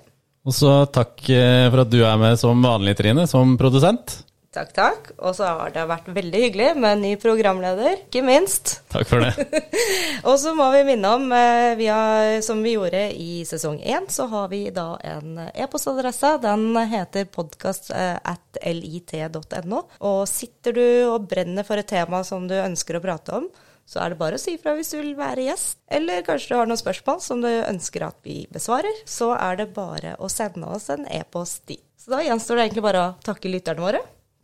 Og 0.45 0.54
så 0.54 0.75
takk 0.93 1.23
for 1.25 1.82
at 1.82 1.89
du 1.89 2.04
er 2.06 2.19
med 2.21 2.38
som 2.38 2.60
vanlig, 2.62 2.93
Trine, 2.99 3.23
som 3.25 3.56
produsent. 3.58 4.19
Takk, 4.55 4.71
takk. 4.71 5.09
Og 5.19 5.35
så 5.35 5.49
har 5.49 5.73
det 5.75 5.83
vært 5.89 6.07
veldig 6.15 6.41
hyggelig 6.45 6.69
med 6.79 6.93
en 6.93 7.01
ny 7.03 7.11
programleder, 7.19 7.97
ikke 8.05 8.23
minst. 8.23 8.77
Takk 8.93 9.09
for 9.09 9.25
det. 9.25 9.63
og 10.29 10.37
så 10.39 10.53
må 10.55 10.69
vi 10.71 10.85
minne 10.87 11.11
om, 11.17 11.27
eh, 11.35 11.73
vi 11.75 11.89
har, 11.91 12.39
som 12.45 12.63
vi 12.63 12.77
gjorde 12.77 13.01
i 13.19 13.43
sesong 13.47 13.81
én, 13.83 14.07
så 14.07 14.29
har 14.31 14.47
vi 14.53 14.61
da 14.75 14.93
en 15.03 15.41
e-postadresse. 15.49 16.37
Den 16.45 16.69
heter 16.87 17.27
podkast 17.27 17.91
eh, 17.91 18.15
at 18.15 18.61
lit.no. 18.63 19.83
Og 20.07 20.23
sitter 20.31 20.79
du 20.79 20.87
og 21.11 21.27
brenner 21.27 21.67
for 21.67 21.81
et 21.81 21.91
tema 21.91 22.23
som 22.23 22.47
du 22.47 22.55
ønsker 22.55 22.95
å 22.95 23.03
prate 23.03 23.35
om, 23.41 23.51
så 23.85 24.01
er 24.01 24.13
det 24.13 24.21
bare 24.23 24.39
å 24.39 24.41
si 24.41 24.55
fra 24.57 24.73
hvis 24.77 24.95
du 24.95 25.01
vil 25.01 25.13
være 25.19 25.49
gjest. 25.49 25.81
Eller 25.91 26.23
kanskje 26.25 26.53
du 26.53 26.59
har 26.61 26.71
noen 26.71 26.79
spørsmål 26.79 27.19
som 27.21 27.43
du 27.43 27.51
ønsker 27.51 28.07
at 28.07 28.17
vi 28.25 28.45
besvarer. 28.55 29.03
Så 29.03 29.33
er 29.35 29.59
det 29.59 29.73
bare 29.75 30.15
å 30.15 30.31
sende 30.31 30.71
oss 30.71 30.87
en 30.95 31.03
e-post 31.11 31.67
dit. 31.67 31.83
Så 31.99 32.15
da 32.15 32.23
gjenstår 32.23 32.55
det 32.55 32.69
egentlig 32.69 32.85
bare 32.85 33.03
å 33.03 33.15
takke 33.25 33.51
lytterne 33.51 33.83
våre. 33.83 34.05